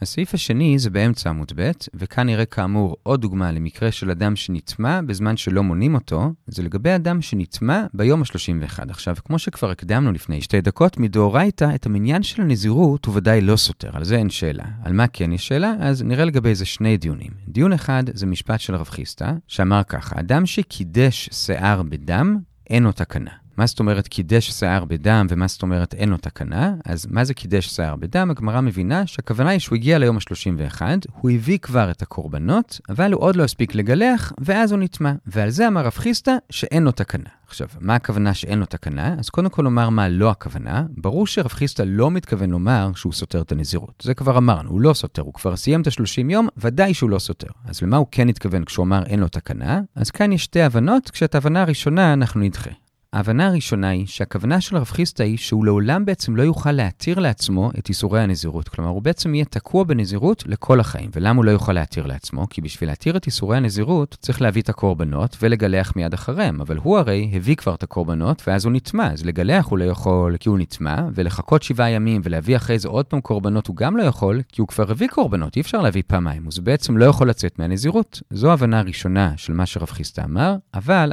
הסעיף 0.01 0.34
השני 0.34 0.79
זה 0.79 0.89
באמצע 0.89 1.29
עמוד 1.29 1.51
ב', 1.56 1.72
וכאן 1.94 2.25
נראה 2.25 2.46
כאמור 2.46 2.98
עוד 3.03 3.22
דוגמה 3.22 3.51
למקרה 3.51 3.91
של 3.91 4.12
אדם 4.12 4.36
שנטמע 4.36 5.01
בזמן 5.01 5.38
שלא 5.38 5.63
מונים 5.63 5.96
אותו, 5.96 6.34
זה 6.48 6.63
לגבי 6.63 6.96
אדם 6.96 7.22
שנטמע 7.22 7.86
ביום 7.94 8.22
ה-31. 8.22 8.91
עכשיו, 8.91 9.15
כמו 9.25 9.39
שכבר 9.39 9.72
הקדמנו 9.72 10.12
לפני 10.12 10.41
שתי 10.41 10.62
דקות, 10.62 10.98
מדאורייתא 10.98 11.72
את 11.75 11.86
המניין 11.86 12.24
של 12.24 12.41
הנזירות 12.41 13.06
הוא 13.06 13.15
ודאי 13.15 13.41
לא 13.41 13.56
סותר, 13.56 13.89
על 13.94 14.03
זה 14.03 14.15
אין 14.15 14.29
שאלה. 14.29 14.65
על 14.84 14.94
מה 14.94 15.08
כן 15.08 15.32
יש 15.32 15.48
שאלה? 15.48 15.74
אז 15.79 16.03
נראה 16.03 16.25
לגבי 16.25 16.56
זה 16.56 16.65
שני 16.65 16.98
דיונים. 16.98 17.32
דיון 17.48 17.74
אחד 17.74 18.03
זה 18.13 18.25
משפט 18.25 18.60
של 18.60 18.75
רב 18.75 18.89
חיסטה, 18.89 19.34
שאמר 19.48 19.82
ככה, 19.84 20.20
אדם 20.20 20.46
שקידש 20.46 21.29
שיער 21.32 21.84
בדם, 21.84 22.38
אין 22.70 22.84
לו 22.84 22.91
תקנה. 22.91 23.32
מה 23.60 23.66
זאת 23.66 23.80
אומרת 23.80 24.08
קידש 24.08 24.51
שיער 24.51 24.86
בדם 24.86 25.28
ומה 25.30 25.48
זאת 25.48 25.62
אומרת 25.62 25.94
אין 25.94 26.10
לו 26.10 26.18
תקנה? 26.18 26.74
אז 26.86 27.08
מה 27.10 27.24
זה 27.24 27.34
קידש 27.34 27.68
שיער 27.68 27.96
בדם? 27.96 28.32
הגמרא 28.32 28.62
מבינה 28.62 29.08
שהכוונה 29.08 29.50
היא 29.50 29.60
שהוא 29.60 29.75
הגיע 29.75 29.98
ליום 29.98 30.18
ה-31, 30.18 30.82
הוא 31.13 31.32
הביא 31.32 31.58
כבר 31.58 31.92
את 31.92 32.01
הקורבנות, 32.01 32.80
אבל 32.89 33.13
הוא 33.13 33.22
עוד 33.22 33.36
לא 33.36 33.44
הספיק 33.44 33.75
לגלח, 33.75 34.34
ואז 34.42 34.72
הוא 34.72 34.80
נטמע. 34.80 35.13
ועל 35.25 35.50
זה 35.50 35.68
אמר 35.68 35.86
רב 35.86 35.94
חיסטה 35.96 36.38
שאין 36.50 36.84
לו 36.84 36.92
תקנה. 36.92 37.30
עכשיו, 37.48 37.68
מה 37.80 37.96
הכוונה 37.96 38.34
שאין 38.34 38.60
לו 38.60 38.66
תקנה? 38.66 39.16
אז 39.20 39.30
קודם 39.30 39.50
כל 39.50 39.63
נאמר 39.63 39.89
מה 39.89 40.10
לא 40.10 40.30
הכוונה. 40.30 40.84
ברור 40.98 41.28
שרב 41.28 41.48
חיסטה 41.48 41.84
לא 41.86 42.12
מתכוון 42.12 42.50
לומר 42.50 42.92
שהוא 42.96 43.13
סותר 43.13 43.42
את 43.42 43.51
הנזירות. 43.51 44.04
זה 44.06 44.13
כבר 44.13 44.38
אמרנו, 44.38 44.70
הוא 44.70 44.82
לא 44.82 44.94
סותר, 44.94 45.22
הוא 45.22 45.34
כבר 45.34 45.56
סיים 45.56 45.82
את 45.82 45.88
ה-30 45.88 46.32
יום, 46.32 46.48
ודאי 46.58 46.94
שהוא 46.94 47.10
לא 47.10 47.20
סותר. 47.20 47.50
אז 47.66 47.82
למה 47.82 47.98
הוא 47.98 48.08
כן 48.12 48.30
התכוון 48.30 48.66
כשהוא 48.66 48.86
אמר 48.86 49.04
אין 49.06 49.20
לו 49.20 49.28
תקנה? 49.28 49.82
אז 49.96 50.12
כאן 50.12 50.32
יש 50.32 50.44
שתי 50.44 50.62
הבנות, 50.62 51.10
כשאת 51.10 51.36
ההבנה 51.36 51.62
הראשונה 51.62 52.13
אנחנו 52.13 52.39
נדחה. 52.39 52.72
ההבנה 53.13 53.48
הראשונה 53.48 53.89
היא 53.89 54.08
שהכוונה 54.08 54.62
של 54.62 54.78
רב 54.78 54.84
חיסטה 54.84 55.24
היא 55.24 55.38
שהוא 55.38 55.65
לעולם 55.65 56.06
בעצם 56.06 56.36
לא 56.36 56.43
יוכל 56.43 56.72
להתיר 56.72 57.19
לעצמו 57.19 57.72
את 57.80 57.89
איסורי 57.89 58.22
הנזירות. 58.22 58.69
כלומר, 58.69 58.89
הוא 58.89 59.02
בעצם 59.02 59.36
יהיה 59.36 59.45
תקוע 59.45 59.84
בנזירות 59.84 60.43
לכל 60.48 60.80
החיים. 60.80 61.10
ולמה 61.15 61.38
הוא 61.38 61.45
לא 61.45 61.52
יוכל 61.52 61.74
להתיר 61.74 62.06
לעצמו? 62.06 62.48
כי 62.50 62.62
בשביל 62.62 62.89
להתיר 62.89 63.17
את 63.17 63.26
איסורי 63.26 63.58
הנזירות 63.58 64.17
צריך 64.22 64.41
להביא 64.41 64.62
את 64.62 64.69
הקורבנות 64.69 65.38
ולגלח 65.41 65.93
מיד 65.95 66.13
אחריהם. 66.13 66.62
אבל 66.62 66.78
הוא 66.78 66.98
הרי 66.98 67.32
הביא 67.34 67.56
כבר 67.56 67.76
את 67.76 67.84
הקורבנות 67.84 68.43
ואז 68.48 68.65
הוא 68.65 68.74
נטמע. 68.74 69.12
אז 69.12 69.26
לגלח 69.26 69.65
הוא 69.65 69.78
לא 69.78 69.86
יכול 69.86 70.38
כי 70.39 70.50
הוא 70.50 70.60
נטמע, 70.60 70.95
ולחכות 71.15 71.63
שבעה 71.63 71.89
ימים 71.89 72.22
ולהביא 72.24 72.56
אחרי 72.56 72.80
זה 72.80 72.88
עוד 72.88 73.06
פעם 73.06 73.22
קורבנות 73.22 73.67
הוא 73.67 73.76
גם 73.76 73.98
לא 73.98 74.04
יכול, 74.04 74.41
כי 74.50 74.62
הוא 74.62 74.67
כבר 74.67 74.91
הביא 74.91 75.08
קורבנות, 75.08 75.56
אי 75.56 75.62
אפשר 75.62 75.82
להביא 75.82 76.04
פעמיים. 76.08 76.48
אז 76.48 76.60
בעצם 76.60 76.98
לא 76.98 77.06
יכול 77.06 77.30
לצאת 77.30 77.60
מהנזירות. 77.60 78.22
זו 78.30 78.50
ההבנה 78.50 78.80
הראשונה 78.80 79.34
של 79.38 79.54
מה 79.54 79.65
שרב 79.65 79.89
חיסטה 79.89 80.24
אמר, 80.24 80.56
אבל 80.74 81.12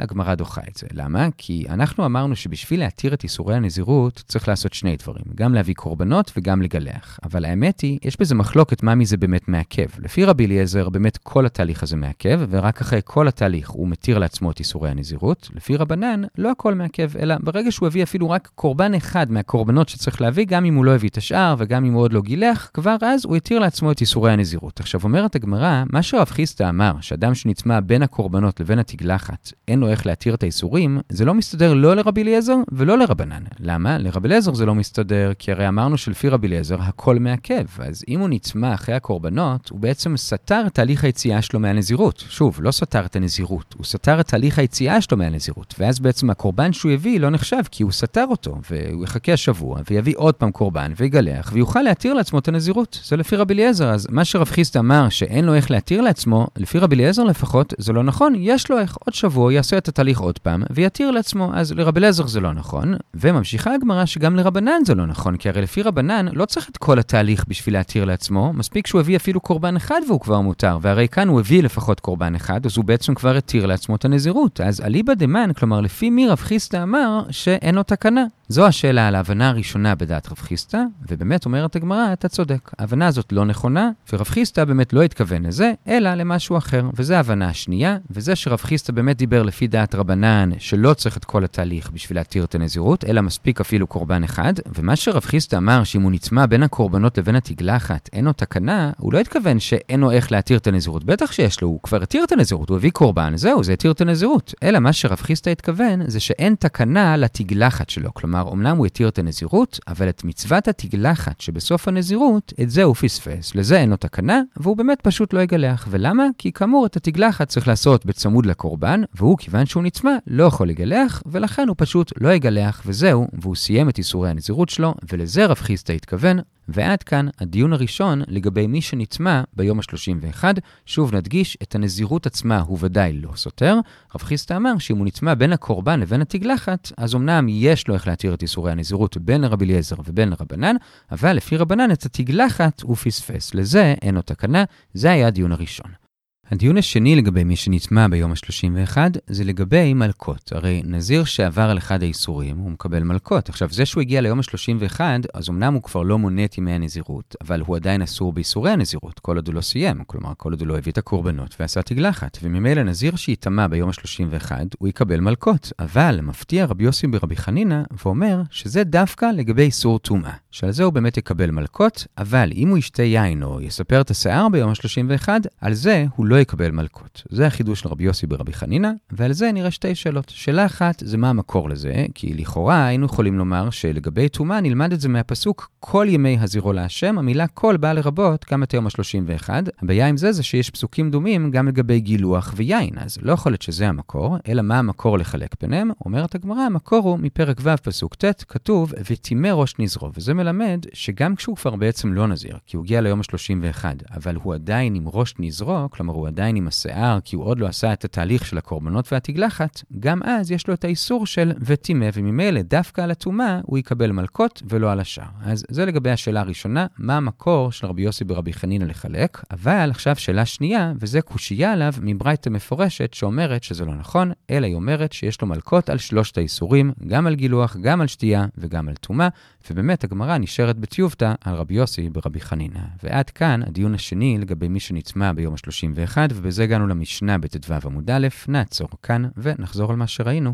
אמרנו 1.99 2.35
שבשביל 2.35 2.79
להתיר 2.79 3.13
את 3.13 3.23
איסורי 3.23 3.55
הנזירות, 3.55 4.23
צריך 4.27 4.47
לעשות 4.47 4.73
שני 4.73 4.95
דברים, 4.97 5.25
גם 5.35 5.53
להביא 5.53 5.73
קורבנות 5.73 6.31
וגם 6.37 6.61
לגלח. 6.61 7.19
אבל 7.23 7.45
האמת 7.45 7.81
היא, 7.81 7.99
יש 8.03 8.19
בזה 8.19 8.35
מחלוקת 8.35 8.83
מה 8.83 8.95
מזה 8.95 9.17
באמת 9.17 9.47
מעכב. 9.47 9.87
לפי 9.99 10.25
רבי 10.25 10.45
אליעזר, 10.45 10.89
באמת 10.89 11.17
כל 11.17 11.45
התהליך 11.45 11.83
הזה 11.83 11.95
מעכב, 11.95 12.41
ורק 12.49 12.81
אחרי 12.81 12.99
כל 13.03 13.27
התהליך 13.27 13.69
הוא 13.69 13.87
מתיר 13.87 14.17
לעצמו 14.17 14.51
את 14.51 14.59
איסורי 14.59 14.89
הנזירות. 14.89 15.49
לפי 15.55 15.75
רבנן, 15.75 16.21
לא 16.37 16.51
הכל 16.51 16.73
מעכב, 16.73 17.17
אלא 17.17 17.35
ברגע 17.39 17.71
שהוא 17.71 17.87
הביא 17.87 18.03
אפילו 18.03 18.29
רק 18.29 18.49
קורבן 18.55 18.93
אחד 18.93 19.31
מהקורבנות 19.31 19.89
שצריך 19.89 20.21
להביא, 20.21 20.45
גם 20.45 20.65
אם 20.65 20.75
הוא 20.75 20.85
לא 20.85 20.95
הביא 20.95 21.09
את 21.09 21.17
השאר 21.17 21.55
וגם 21.57 21.85
אם 21.85 21.93
הוא 21.93 22.01
עוד 22.01 22.13
לא 22.13 22.21
גילח, 22.21 22.69
כבר 22.73 22.95
אז 23.01 23.25
הוא 23.25 23.35
התיר 23.35 23.59
לעצמו 23.59 23.91
את 23.91 24.01
איסורי 24.01 24.31
הנזירות. 24.31 24.79
עכשיו 24.79 25.01
אומרת 25.03 25.35
הגמרא, 25.35 25.83
מה 25.93 26.01
שרב 26.01 26.27
חיסטה 26.27 26.69
אמר, 26.69 26.93
שאדם 27.01 27.35
שנטמע 27.35 27.79
בין 27.79 28.01
הקורבנות 28.01 28.59
לבין 28.59 28.79
התגלחת, 28.79 29.51
אין 29.67 29.79
לו 29.79 29.89
איך 29.89 30.05
להתיר 30.05 30.33
את 30.33 30.43
האיסורים, 30.43 30.99
זה 31.09 31.25
לא 31.25 31.33
מסתדר 31.33 31.73
לא 31.77 31.95
לרבי 31.95 32.21
אליעזר 32.21 32.55
ולא 32.71 32.97
לרבנן. 32.97 33.43
למה? 33.59 33.97
לרבי 33.97 34.27
אליעזר 34.27 34.53
זה 34.53 34.65
לא 34.65 34.75
מסתדר, 34.75 35.31
כי 35.39 35.51
הרי 35.51 35.67
אמרנו 35.67 35.97
שלפי 35.97 36.29
רבי 36.29 36.47
אליעזר 36.47 36.81
הכל 36.81 37.19
מעכב. 37.19 37.65
אז 37.79 38.03
אם 38.07 38.19
הוא 38.19 38.29
נצמא 38.29 38.73
אחרי 38.73 38.95
הקורבנות, 38.95 39.69
הוא 39.69 39.79
בעצם 39.79 40.17
סתר 40.17 40.63
את 40.67 40.73
תהליך 40.73 41.03
היציאה 41.03 41.41
שלו 41.41 41.59
מהנזירות. 41.59 42.23
שוב, 42.29 42.59
לא 42.61 42.71
סתר 42.71 43.05
את 43.05 43.15
הנזירות, 43.15 43.75
הוא 43.77 43.85
סתר 43.85 44.19
את 44.19 44.27
תהליך 44.27 44.59
היציאה 44.59 45.01
שלו 45.01 45.17
מהנזירות. 45.17 45.75
ואז 45.79 45.99
בעצם 45.99 46.29
הקורבן 46.29 46.73
שהוא 46.73 46.91
הביא 46.91 47.19
לא 47.19 47.29
נחשב, 47.29 47.61
כי 47.71 47.83
הוא 47.83 47.91
סתר 47.91 48.25
אותו, 48.29 48.57
והוא 48.71 49.03
יחכה 49.03 49.37
שבוע, 49.37 49.81
ויביא 49.89 50.13
עוד 50.17 50.35
פעם 50.35 50.51
קורבן, 50.51 50.91
ויגלח, 50.97 51.49
ויוכל 51.53 51.81
להתיר 51.81 52.13
לעצמו 52.13 52.39
את 52.39 52.47
הנזירות. 52.47 52.99
זה 53.03 53.17
לפי 53.17 53.35
רבי 53.35 53.53
אליעזר. 53.53 53.89
אז 53.89 54.07
מה 54.09 54.25
שרב 54.25 54.47
חיסטה 54.49 54.79
אמר 54.79 55.09
שאין 55.09 55.45
לו 55.45 55.53
איך 55.53 55.71
להתיר 55.71 56.01
לעצמו, 56.01 56.47
לפי 56.57 56.79
רבי 56.79 56.95
אליעזר 56.95 57.23
לפחות, 57.23 57.73
זה 57.77 57.93
לא 57.93 58.03
נכון. 58.03 58.33
יש 58.37 58.69
לו 58.69 58.79
איך 58.79 58.97
עוד 59.05 59.13
שבוע, 59.13 59.53
יעשה 59.53 59.77
את 59.77 59.87
התהליך 59.87 60.19
עוד 60.19 60.39
פעם, 60.39 60.63
ויתיר 60.69 61.11
לעצמו. 61.11 61.51
אז 61.53 61.66
לרבי 61.75 61.99
אליעזר 61.99 62.27
זה 62.27 62.39
לא 62.39 62.53
נכון, 62.53 62.93
וממשיכה 63.13 63.73
הגמרא 63.73 64.05
שגם 64.05 64.35
לרבנן 64.35 64.81
זה 64.85 64.95
לא 64.95 65.05
נכון, 65.05 65.37
כי 65.37 65.49
הרי 65.49 65.61
לפי 65.61 65.81
רבנן 65.81 66.25
לא 66.33 66.45
צריך 66.45 66.69
את 66.69 66.77
כל 66.77 66.99
התהליך 66.99 67.45
בשביל 67.47 67.75
להתיר 67.75 68.05
לעצמו, 68.05 68.53
מספיק 68.53 68.87
שהוא 68.87 69.01
הביא 69.01 69.15
אפילו 69.15 69.39
קורבן 69.39 69.75
אחד 69.75 70.01
והוא 70.07 70.19
כבר 70.19 70.41
מותר, 70.41 70.77
והרי 70.81 71.07
כאן 71.07 71.27
הוא 71.27 71.39
הביא 71.39 71.63
לפחות 71.63 71.99
קורבן 71.99 72.35
אחד, 72.35 72.65
אז 72.65 72.77
הוא 72.77 72.85
בעצם 72.85 73.13
כבר 73.15 73.37
התיר 73.37 73.65
לעצמו 73.65 73.95
את 73.95 74.05
הנזירות. 74.05 74.61
אז 74.61 74.81
אליבא 74.81 75.13
דמן, 75.13 75.53
כלומר 75.53 75.81
לפי 75.81 76.09
מי 76.09 76.27
רב 76.27 76.37
חיסטה 76.37 76.83
אמר 76.83 77.23
שאין 77.29 77.75
לו 77.75 77.83
תקנה. 77.83 78.25
זו 78.49 78.65
השאלה 78.67 79.07
על 79.07 79.15
ההבנה 79.15 79.49
הראשונה 79.49 79.95
בדעת 79.95 80.31
רב 80.31 80.37
חיסטה, 80.37 80.83
ובאמת 81.09 81.45
אומרת 81.45 81.75
הגמרא, 81.75 82.13
אתה 82.13 82.27
צודק. 82.27 82.71
ההבנה 82.79 83.07
הזאת 83.07 83.31
לא 83.31 83.45
נכונה, 83.45 83.89
ורב 84.13 84.27
חיסטה 84.27 84.65
באמת 84.65 84.93
לא 84.93 85.01
התכוון 85.01 85.45
לזה, 85.45 85.71
אלא 85.87 86.13
למשהו 86.13 86.57
אחר. 86.57 86.83
וזו 86.93 87.13
ההבנה 87.13 87.49
השנייה, 87.49 87.97
וזה 88.11 88.35
שרב 88.35 88.59
חיסטה 88.59 88.91
באמת 88.91 89.17
דיבר 89.17 89.43
לפי 89.43 89.67
דעת 89.67 89.95
רבנן, 89.95 90.49
שלא 90.57 90.93
צריך 90.93 91.17
את 91.17 91.25
כל 91.25 91.43
התהליך 91.57 91.91
בשביל 91.91 92.17
להתיר 92.17 92.43
את 92.43 92.55
הנזירות, 92.55 93.05
אלא 93.05 93.21
מספיק 93.21 93.61
אפילו 93.61 93.87
קורבן 93.87 94.23
אחד, 94.23 94.53
ומה 94.75 94.95
שרב 94.95 95.23
חיסטה 95.25 95.57
אמר 95.57 95.83
שאם 95.83 96.01
הוא 96.01 96.11
נצמא 96.11 96.45
בין 96.45 96.63
הקורבנות 96.63 97.17
לבין 97.17 97.35
התגלחת, 97.35 98.09
אין 98.13 98.25
לו 98.25 98.33
תקנה, 98.33 98.91
הוא 98.97 99.13
לא 99.13 99.19
התכוון 99.19 99.59
שאין 99.59 99.99
לו 99.99 100.11
איך 100.11 100.31
להתיר 100.31 100.57
את 100.57 100.67
הנזירות. 100.67 101.03
בטח 101.03 101.31
שיש 101.31 101.61
לו, 101.61 101.67
הוא 101.67 101.79
כבר 101.83 102.03
התיר 102.03 102.23
את 102.23 102.31
הנזירות, 102.31 102.69
הוא 102.69 102.77
הביא 102.77 102.91
קורבן, 102.91 103.37
זהו, 103.37 103.63
זה 103.63 103.73
התיר 103.73 103.91
את 103.91 104.01
הנזירות. 104.01 104.53
אלא 104.63 104.79
מה 104.79 104.93
שרב 104.93 105.17
חיסטה 105.17 105.49
התכוון, 105.49 106.09
זה 106.09 106.19
שאין 106.19 106.55
תקנה 106.59 107.17
לתגלחת 107.17 107.89
שלו. 107.89 108.13
כלומר, 108.13 108.51
אמנם 108.53 108.77
הוא 108.77 108.85
התיר 108.85 109.07
את 109.07 109.19
הנזירות, 109.19 109.79
אבל 109.87 110.09
את 110.09 110.23
מצוות 110.23 110.67
התגלחת 110.67 111.41
שבסוף 111.41 111.87
הנזירות, 111.87 112.53
את 112.61 112.69
זה 112.69 112.83
הוא 112.83 112.95
פספס, 112.95 113.55
לזה 113.55 113.79
אין 113.79 113.89
לו 113.89 113.97
תקנה, 113.97 114.41
והוא 114.57 114.77
באמת 114.77 115.01
פשוט 115.01 115.33
לא 115.33 115.39
יגלח. 115.39 115.87
ולמה? 115.89 116.23
כי 116.37 116.51
כאמור, 116.51 116.85
את 116.85 116.95
התגלחת 116.95 117.47
צריך 117.47 117.67
לעשות 117.67 118.05
בצמוד 118.05 118.45
לקורבן, 118.45 119.01
והוא, 119.15 119.37
כיוון 119.37 119.65
שהוא 119.65 119.83
נצמא, 119.83 120.11
לא 120.27 120.43
יכול 120.43 120.69
לגלח, 120.69 121.23
ולכן 121.25 121.46
הוא 121.67 121.75
פשוט 121.77 122.13
לא 122.21 122.33
יגלח, 122.33 122.81
וזהו, 122.85 123.27
והוא 123.41 123.55
סיים 123.55 123.89
את 123.89 123.97
איסורי 123.97 124.29
הנזירות 124.29 124.69
שלו, 124.69 124.93
ולזה 125.11 125.45
רב 125.45 125.57
חיסטה 125.57 125.93
התכוון, 125.93 126.39
ועד 126.67 127.03
כאן 127.03 127.27
הדיון 127.39 127.73
הראשון 127.73 128.21
לגבי 128.27 128.67
מי 128.67 128.81
שנטמע 128.81 129.41
ביום 129.53 129.79
ה-31. 129.79 130.43
שוב 130.85 131.15
נדגיש, 131.15 131.57
את 131.63 131.75
הנזירות 131.75 132.25
עצמה 132.25 132.59
הוא 132.59 132.77
ודאי 132.81 133.13
לא 133.13 133.31
סותר. 133.35 133.75
רב 134.15 134.21
חיסטה 134.21 134.57
אמר 134.57 134.77
שאם 134.77 134.97
הוא 134.97 135.05
נטמע 135.05 135.33
בין 135.33 135.53
הקורבן 135.53 135.99
לבין 135.99 136.21
התגלחת, 136.21 136.91
אז 136.97 137.15
אמנם 137.15 137.47
יש 137.49 137.87
לו 137.87 137.93
איך 137.93 138.07
להתיר 138.07 138.33
את 138.33 138.41
איסורי 138.41 138.71
הנזירות 138.71 139.17
בין 139.17 139.41
לרבי 139.41 139.65
אליעזר 139.65 139.95
ובין 140.05 140.29
לרבנן, 140.29 140.75
אבל 141.11 141.33
לפי 141.33 141.57
רבנן 141.57 141.91
את 141.91 142.05
התגלחת 142.05 142.81
הוא 142.81 142.95
פספס. 142.95 143.53
לזה 143.53 143.95
אין 144.01 144.15
לו 144.15 144.21
תקנה, 144.21 144.63
זה 144.93 145.11
היה 145.11 145.27
הדיון 145.27 145.51
הראשון. 145.51 146.06
הדיון 146.51 146.77
השני 146.77 147.15
לגבי 147.15 147.43
מי 147.43 147.55
שנטמע 147.55 148.07
ביום 148.07 148.31
ה-31 148.31 148.97
זה 149.27 149.43
לגבי 149.43 149.93
מלקות. 149.93 150.51
הרי 150.51 150.81
נזיר 150.85 151.23
שעבר 151.23 151.61
על 151.61 151.77
אחד 151.77 152.03
האיסורים, 152.03 152.57
הוא 152.57 152.71
מקבל 152.71 153.03
מלקות. 153.03 153.49
עכשיו, 153.49 153.69
זה 153.71 153.85
שהוא 153.85 154.01
הגיע 154.01 154.21
ליום 154.21 154.39
ה-31, 154.39 154.99
אז 155.33 155.49
אמנם 155.49 155.73
הוא 155.73 155.83
כבר 155.83 156.03
לא 156.03 156.19
מונה 156.19 156.45
את 156.45 156.57
ימי 156.57 156.71
הנזירות, 156.71 157.35
אבל 157.41 157.61
הוא 157.65 157.75
עדיין 157.75 158.01
אסור 158.01 158.33
באיסורי 158.33 158.71
הנזירות, 158.71 159.19
כל 159.19 159.35
עוד 159.35 159.47
הוא 159.47 159.55
לא 159.55 159.61
סיים, 159.61 160.03
כלומר, 160.03 160.33
כל 160.37 160.51
עוד 160.51 160.61
הוא 160.61 160.67
לא 160.67 160.77
הביא 160.77 160.91
את 160.91 160.97
הקורבנות 160.97 161.55
ועשה 161.59 161.81
תגלחת. 161.81 162.37
וממילא 162.43 162.83
נזיר 162.83 163.15
שיטמע 163.15 163.67
ביום 163.67 163.89
ה-31, 163.89 164.51
הוא 164.77 164.87
יקבל 164.87 165.19
מלקות. 165.19 165.71
אבל 165.79 166.19
מפתיע 166.23 166.65
רבי 166.65 166.83
יוסי 166.83 167.07
ברבי 167.07 167.35
חנינא 167.35 167.81
ואומר 168.05 168.41
שזה 168.49 168.83
דווקא 168.83 169.25
לגבי 169.25 169.63
איסור 169.63 169.99
טומאה. 169.99 170.33
שעל 170.51 170.71
זה 170.71 170.83
הוא 170.83 170.93
באמת 170.93 171.17
יקבל 171.17 171.51
מלקות, 171.51 172.07
אבל 172.17 172.51
אם 172.55 172.69
הוא 172.69 172.77
ישתה 172.77 173.03
יין 173.03 173.43
או 173.43 173.61
יספר 173.61 174.01
את 174.01 174.11
השיער 174.11 174.49
ביום 174.49 174.69
ה-31, 174.69 175.29
על 175.61 175.73
זה 175.73 176.05
הוא 176.15 176.25
לא 176.25 176.36
יקבל 176.39 176.71
מלקות. 176.71 177.23
זה 177.29 177.47
החידוש 177.47 177.79
של 177.79 177.89
רבי 177.89 178.03
יוסי 178.03 178.27
ברבי 178.27 178.53
חנינא, 178.53 178.89
ועל 179.11 179.33
זה 179.33 179.51
נראה 179.51 179.71
שתי 179.71 179.95
שאלות. 179.95 180.29
שאלה 180.29 180.65
אחת 180.65 181.03
זה 181.05 181.17
מה 181.17 181.29
המקור 181.29 181.69
לזה, 181.69 182.05
כי 182.15 182.33
לכאורה 182.33 182.85
היינו 182.85 183.05
יכולים 183.05 183.37
לומר 183.37 183.69
שלגבי 183.69 184.29
טומאה 184.29 184.61
נלמד 184.61 184.93
את 184.93 184.99
זה 184.99 185.09
מהפסוק 185.09 185.69
כל 185.79 186.07
ימי 186.09 186.37
הזירו 186.41 186.73
להשם, 186.73 187.17
המילה 187.17 187.47
כל 187.47 187.77
באה 187.77 187.93
לרבות 187.93 188.45
גם 188.51 188.63
את 188.63 188.71
היום 188.71 188.87
ה-31. 188.87 189.49
הבעיה 189.81 190.07
עם 190.07 190.17
זה 190.17 190.31
זה 190.31 190.43
שיש 190.43 190.69
פסוקים 190.69 191.11
דומים 191.11 191.51
גם 191.51 191.67
לגבי 191.67 191.99
גילוח 191.99 192.53
ויין, 192.55 192.97
אז 192.97 193.17
לא 193.21 193.31
יכול 193.31 193.51
להיות 193.51 193.61
שזה 193.61 193.87
המקור, 193.87 194.37
אלא 194.47 194.61
מה 194.61 194.79
המקור 194.79 195.17
לחלק 195.17 195.55
ביניהם? 195.61 195.91
אומרת 196.05 196.35
הגמרא, 196.35 196.61
המקור 196.61 197.09
הוא 197.09 197.19
מפרק 197.19 197.57
ו' 197.63 197.77
פסוק 197.83 198.15
ט', 198.15 198.43
כתוב 198.47 198.93
וטימא 199.11 199.47
ראש 199.47 199.75
נזרו, 199.79 200.11
וזה 200.17 200.33
מלמד 200.33 200.85
שגם 200.93 201.35
כשהוא 201.35 201.55
כבר 201.55 201.75
בעצם 201.75 202.13
לא 202.13 202.27
נזיר, 202.27 202.57
כי 202.65 202.77
הוא 202.77 202.85
הגיע 202.85 203.01
ליום 203.01 203.19
ה-31, 203.19 203.85
אבל 204.15 204.35
הוא 204.35 204.53
עדיין 204.53 204.95
עם 204.95 205.07
ראש 205.07 205.33
נזרו, 205.39 205.87
כלומר 205.91 206.13
הוא 206.13 206.26
עדיין 206.27 206.55
עם 206.55 206.67
השיער, 206.67 207.19
כי 207.23 207.35
הוא 207.35 207.45
עוד 207.45 207.59
לא 207.59 207.67
עשה 207.67 207.93
את 207.93 208.05
התהליך 208.05 208.45
של 208.45 208.57
הקורבנות 208.57 209.13
והתגלחת, 209.13 209.81
גם 209.99 210.23
אז 210.23 210.51
יש 210.51 210.67
לו 210.67 210.73
את 210.73 210.83
האיסור 210.83 211.25
של 211.25 211.51
וטימא, 211.59 212.09
וממילא 212.13 212.61
דווקא 212.61 213.01
על 213.01 213.11
הטומאה 213.11 213.59
הוא 213.63 213.77
יקבל 213.77 214.11
מלקות 214.11 214.61
ולא 214.69 214.91
על 214.91 214.99
השאר. 214.99 215.23
אז 215.43 215.65
זה 215.69 215.85
לגבי 215.85 216.11
השאלה 216.11 216.39
הראשונה, 216.39 216.87
מה 216.97 217.17
המקור 217.17 217.71
של 217.71 217.87
רבי 217.87 218.01
יוסי 218.01 218.23
ברבי 218.23 218.53
חנינא 218.53 218.85
לחלק, 218.85 219.43
אבל 219.51 219.89
עכשיו 219.91 220.15
שאלה 220.15 220.45
שנייה, 220.45 220.93
וזה 220.99 221.21
קושייה 221.21 221.73
עליו 221.73 221.93
מברייתא 222.01 222.49
מפורשת 222.49 223.13
שאומרת 223.13 223.63
שזה 223.63 223.85
לא 223.85 223.95
נכון, 223.95 224.31
אלא 224.49 224.65
היא 224.65 224.75
אומרת 224.75 225.13
שיש 225.13 225.41
לו 225.41 225.47
מלקות 225.47 225.89
על 225.89 225.97
שלושת 225.97 226.37
האיסורים, 226.37 226.93
גם 227.07 227.27
על 227.27 227.35
גילוח, 227.35 227.77
גם 227.81 228.01
על 228.01 228.07
שתייה 228.07 228.45
וגם 228.57 228.89
על 228.89 228.95
טומאה, 228.95 229.27
ובאמת 229.71 230.03
הגמרא 230.03 230.37
נשארת 230.37 230.77
בטיובתא 230.77 231.33
על 231.41 231.55
רבי 231.55 231.73
יוסי 231.73 232.09
ברבי 232.09 232.41
חנינא. 232.41 232.79
ועד 233.03 233.29
כאן 233.29 233.61
הדיון 233.67 233.93
השני 233.93 234.37
לגבי 234.37 234.67
מי 234.67 234.79
שנטמע 234.79 235.33
ביום 235.33 235.53
ה-31, 235.53 236.17
ובזה 236.33 236.63
הגענו 236.63 236.87
למשנה 236.87 237.37
בט"ו 237.37 237.73
עמוד 237.85 238.09
א', 238.09 238.27
נעצור 238.47 238.89
כאן 239.03 239.23
ונחזור 239.37 239.91
על 239.91 239.97
מה 239.97 240.07
שראינו. 240.07 240.53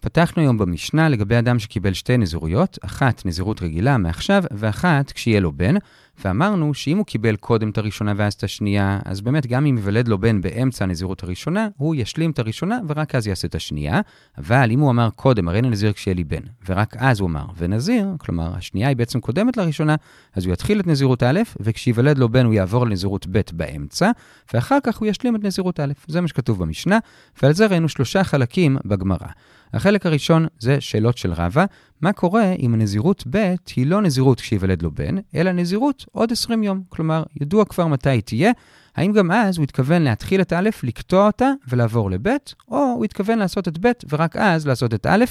פתחנו 0.00 0.42
היום 0.42 0.58
במשנה 0.58 1.08
לגבי 1.08 1.38
אדם 1.38 1.58
שקיבל 1.58 1.92
שתי 1.92 2.16
נזירויות, 2.16 2.78
אחת 2.84 3.26
נזירות 3.26 3.62
רגילה 3.62 3.98
מעכשיו, 3.98 4.42
ואחת 4.50 5.12
כשיהיה 5.12 5.40
לו 5.40 5.52
בן, 5.52 5.74
ואמרנו 6.24 6.74
שאם 6.74 6.96
הוא 6.96 7.06
קיבל 7.06 7.36
קודם 7.36 7.70
את 7.70 7.78
הראשונה 7.78 8.12
ואז 8.16 8.32
את 8.32 8.44
השנייה, 8.44 8.98
אז 9.04 9.20
באמת 9.20 9.46
גם 9.46 9.66
אם 9.66 9.76
ייוולד 9.76 10.08
לו 10.08 10.18
בן 10.18 10.40
באמצע 10.40 10.84
הנזירות 10.84 11.22
הראשונה, 11.22 11.68
הוא 11.76 11.94
ישלים 11.94 12.30
את 12.30 12.38
הראשונה 12.38 12.78
ורק 12.88 13.14
אז 13.14 13.26
יעשה 13.26 13.48
את 13.48 13.54
השנייה. 13.54 14.00
אבל 14.38 14.70
אם 14.70 14.80
הוא 14.80 14.90
אמר 14.90 15.10
קודם, 15.10 15.48
הרי 15.48 15.62
נזיר 15.62 15.92
כשיהיה 15.92 16.14
לי 16.14 16.24
בן, 16.24 16.42
ורק 16.68 16.96
אז 16.98 17.20
הוא 17.20 17.28
אמר, 17.28 17.44
ונזיר, 17.56 18.06
כלומר 18.18 18.56
השנייה 18.56 18.88
היא 18.88 18.96
בעצם 18.96 19.20
קודמת 19.20 19.56
לראשונה, 19.56 19.94
אז 20.34 20.46
הוא 20.46 20.52
יתחיל 20.52 20.80
את 20.80 20.86
נזירות 20.86 21.22
א', 21.22 21.40
וכשייוולד 21.60 22.18
לו 22.18 22.28
בן 22.28 22.46
הוא 22.46 22.54
יעבור 22.54 22.86
לנזירות 22.86 23.26
ב' 23.26 23.40
באמצע, 23.52 24.10
ואחר 24.54 24.78
כך 24.82 24.98
הוא 24.98 25.08
ישלים 25.08 25.36
את 25.36 25.44
נזירות 25.44 25.80
א'. 25.80 25.92
זה 26.06 26.20
מה 26.20 26.28
שכתוב 26.28 26.58
במשנה, 26.58 26.98
ועל 27.42 27.52
זה 27.52 27.66
ראינו 27.66 27.88
שלושה 27.88 28.24
חלקים 28.24 28.76
בגמרא. 28.84 29.28
החלק 29.74 30.06
הראשון 30.06 30.46
זה 30.58 30.80
שאלות 30.80 31.18
של 31.18 31.32
רבא, 31.32 31.64
מה 32.00 32.12
קורה 32.12 32.52
אם 32.52 32.74
הנזירות 32.74 33.24
ב' 33.30 33.54
היא 33.76 33.86
לא 33.86 34.02
נזירות 34.02 34.40
כשיוולד 34.40 34.82
לו 34.82 34.90
בן, 34.90 35.16
אלא 35.34 35.52
נזירות 35.52 36.04
עוד 36.12 36.32
20 36.32 36.62
יום. 36.62 36.82
כלומר, 36.88 37.22
ידוע 37.40 37.64
כבר 37.64 37.86
מתי 37.86 38.10
היא 38.10 38.20
תהיה. 38.20 38.52
האם 38.96 39.12
גם 39.12 39.30
אז 39.30 39.56
הוא 39.56 39.64
התכוון 39.64 40.02
להתחיל 40.02 40.40
את 40.40 40.52
א', 40.52 40.68
לקטוע 40.82 41.26
אותה 41.26 41.50
ולעבור 41.68 42.10
לב', 42.10 42.28
או 42.70 42.78
הוא 42.78 43.04
התכוון 43.04 43.38
לעשות 43.38 43.68
את 43.68 43.78
ב' 43.86 43.92
ורק 44.10 44.36
אז 44.36 44.66
לעשות 44.66 44.94
את 44.94 45.06
א', 45.06 45.24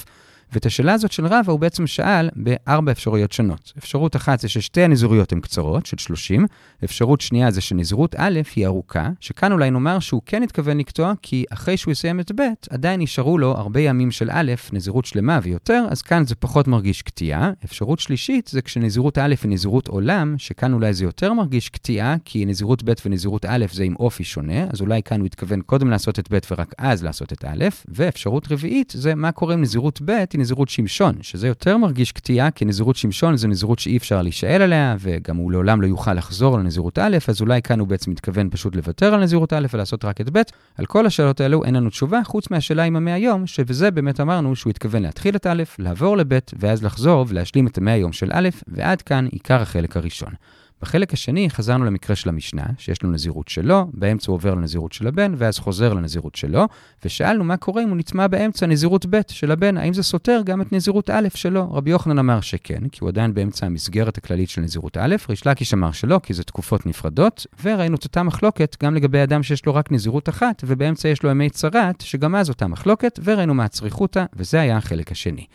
ואת 0.54 0.66
השאלה 0.66 0.94
הזאת 0.94 1.12
של 1.12 1.26
רבא 1.26 1.52
הוא 1.52 1.60
בעצם 1.60 1.88
שאל 1.88 2.30
בארבע 2.36 2.92
אפשרויות 2.92 3.32
שונות. 3.32 3.74
אפשרות 3.78 4.16
אחת 4.16 4.40
זה 4.40 4.50
ששתי 4.50 4.82
הנזירויות 4.82 5.32
הן 5.32 5.40
קצרות, 5.40 5.86
של 5.86 5.98
30. 5.98 6.46
אפשרות 6.84 7.22
שנייה 7.22 7.52
זה 7.52 7.62
שנזירות 7.62 8.16
א' 8.18 8.40
היא 8.56 8.66
ארוכה, 8.66 9.10
שכאן 9.20 9.52
אולי 9.52 9.72
נאמר 9.72 10.00
שהוא 10.00 10.22
כן 10.26 10.44
התכוון 10.44 10.78
לקטוע, 10.78 11.14
כי 11.22 11.46
אחרי 11.50 11.78
שהוא 11.78 11.92
יסיים 11.92 12.20
את 12.20 12.32
ב', 12.36 12.42
עדיין 12.70 13.02
נשארו 13.02 13.38
לו 13.38 13.52
הרבה 13.52 13.80
ימים 13.80 14.12
של 14.12 14.30
א', 14.32 14.54
נזירות 14.74 15.06
שלמה 15.06 15.40
ויותר, 15.44 15.86
אז 15.90 16.02
כאן 16.02 16.26
זה 16.26 16.36
פחות 16.36 16.68
מרגיש 16.68 17.02
קטיעה. 17.02 17.52
אפשרות 17.66 18.00
שלישית 18.00 18.48
זה 18.48 18.62
כשנזירות 18.62 19.18
א' 19.18 19.36
היא 19.44 19.52
נזירות 19.52 19.88
עולם, 19.88 20.36
שכאן 20.38 20.74
אולי 20.74 20.94
זה 20.94 21.04
יותר 21.04 21.34
מרגיש 21.34 21.70
קטיעה, 21.70 22.16
כי 22.26 22.46
נזירות 22.46 22.84
ב' 22.84 22.94
ונזירות 23.06 23.46
א' 23.46 23.66
זה 23.72 23.84
עם 23.84 23.96
אופי 24.00 24.24
שונה, 24.24 24.64
אז 24.74 24.82
אולי 24.82 25.04
כאן 25.04 25.20
הוא 25.20 25.26
התכוון 25.26 25.62
קודם 25.62 25.90
לעשות 25.90 26.20
את 26.20 26.34
ב' 26.34 26.40
ורק 26.52 26.74
אז 26.78 27.04
לעשות 27.04 27.34
את 27.34 27.46
א', 27.46 27.66
ואפשרות 27.88 28.52
רביעית 28.52 28.94
זה 28.98 29.16
מה 29.16 29.32
קורה 29.32 29.54
עם 29.54 29.62
נזירות 29.62 30.02
ב' 30.06 30.24
נזירות 30.44 30.70
שמשון, 30.70 31.16
שזה 31.22 31.48
יותר 31.48 31.78
מרגיש 31.78 32.12
קטיעה, 32.12 32.52
כי 32.52 32.66
נזירות 32.66 32.96
שמשון 32.96 33.38
זה 33.38 33.48
נזירות 33.48 33.80
שאי 33.80 33.98
אפשר 33.98 34.22
להישאל 34.22 34.62
עליה, 34.62 34.96
וגם 35.00 35.38
הוא 35.38 35.52
לעולם 35.52 35.82
לא 35.82 35.88
יוכל 35.88 36.14
לחזור 36.14 36.58
לנזירות 36.58 37.00
א', 37.00 37.18
אז 37.28 37.42
אולי 37.42 37.62
כאן 37.62 37.80
הוא 37.80 37.88
בעצם 37.88 38.12
מתכוון 38.12 38.50
פשוט 38.50 38.76
לוותר 38.76 39.14
על 39.14 39.24
נזירות 39.24 39.54
א' 39.54 39.68
ולעשות 39.74 40.06
רק 40.06 40.22
את 40.22 40.30
ב'. 40.32 40.42
על 40.78 40.86
כל 40.86 41.06
השאלות 41.06 41.42
האלו 41.42 41.64
אין 41.64 41.76
לנו 41.76 41.90
תשובה, 41.90 42.22
חוץ 42.24 42.52
מהשאלה 42.52 42.84
עם 42.84 42.96
המאה 42.96 43.18
יום, 43.18 43.48
שבזה 43.48 43.92
באמת 43.92 44.20
אמרנו 44.20 44.56
שהוא 44.56 44.70
התכוון 44.70 45.02
להתחיל 45.02 45.36
את 45.36 45.48
א', 45.48 45.64
לעבור 45.80 46.18
לב', 46.18 46.40
ואז 46.60 46.84
לחזור 46.84 47.26
ולהשלים 47.28 47.68
את 47.68 47.78
המאה 47.78 47.96
יום 47.96 48.14
של 48.14 48.30
א', 48.34 48.50
ועד 48.68 49.02
כאן 49.02 49.28
עיקר 49.32 49.62
החלק 49.62 49.98
הראשון. 49.98 50.34
בחלק 50.84 51.14
השני 51.14 51.50
חזרנו 51.50 51.86
למקרה 51.86 52.16
של 52.16 52.30
המשנה, 52.30 52.64
שיש 52.78 53.04
לו 53.04 53.12
נזירות 53.12 53.48
שלו, 53.48 53.88
באמצע 53.94 54.32
הוא 54.32 54.36
עובר 54.36 54.54
לנזירות 54.54 54.94
של 54.94 55.08
הבן, 55.08 55.34
ואז 55.38 55.60
חוזר 55.60 55.94
לנזירות 55.94 56.36
שלו, 56.36 56.68
ושאלנו 57.06 57.44
מה 57.44 57.58
קורה 57.58 57.84
אם 57.84 57.90
הוא 57.90 57.98
נטמע 57.98 58.28
באמצע 58.28 58.66
נזירות 58.66 59.06
ב' 59.10 59.22
של 59.28 59.52
הבן, 59.52 59.78
האם 59.78 59.94
זה 59.94 60.04
סותר 60.04 60.42
גם 60.46 60.62
את 60.62 60.74
נזירות 60.74 61.10
א' 61.10 61.28
שלו? 61.36 61.74
רבי 61.74 61.92
יוחנן 61.92 62.20
אמר 62.20 62.42
שכן, 62.42 62.88
כי 62.92 63.00
הוא 63.02 63.10
עדיין 63.10 63.34
באמצע 63.34 63.66
המסגרת 63.66 64.18
הכללית 64.18 64.50
של 64.50 64.62
נזירות 64.62 64.98
א', 64.98 65.16
ריש 65.30 65.48
לקיש 65.48 65.74
אמר 65.74 65.92
שלא, 65.92 66.20
כי 66.24 66.34
זה 66.34 66.44
תקופות 66.44 66.86
נפרדות, 66.86 67.46
וראינו 67.64 67.96
את 67.96 68.04
אותה 68.04 68.24
מחלוקת 68.24 68.78
גם 68.84 68.96
לגבי 68.96 69.24
אדם 69.24 69.44
שיש 69.44 69.66
לו 69.66 69.76
רק 69.76 69.92
נזירות 69.92 70.30
אחת, 70.30 70.64
ובאמצע 70.68 71.10
יש 71.10 71.24
לו 71.24 71.30
ימי 71.30 71.50
צרת, 71.50 72.02
שגם 72.02 72.36
אז 72.36 72.50
אותה 72.50 72.68
מחלוקת, 72.68 73.20
וראינו 73.24 73.54
מה 73.54 73.66
הצריכותא, 73.66 74.26
וזה 74.36 74.62
היה 74.62 74.78
החלק 74.78 75.12
השני. 75.12 75.46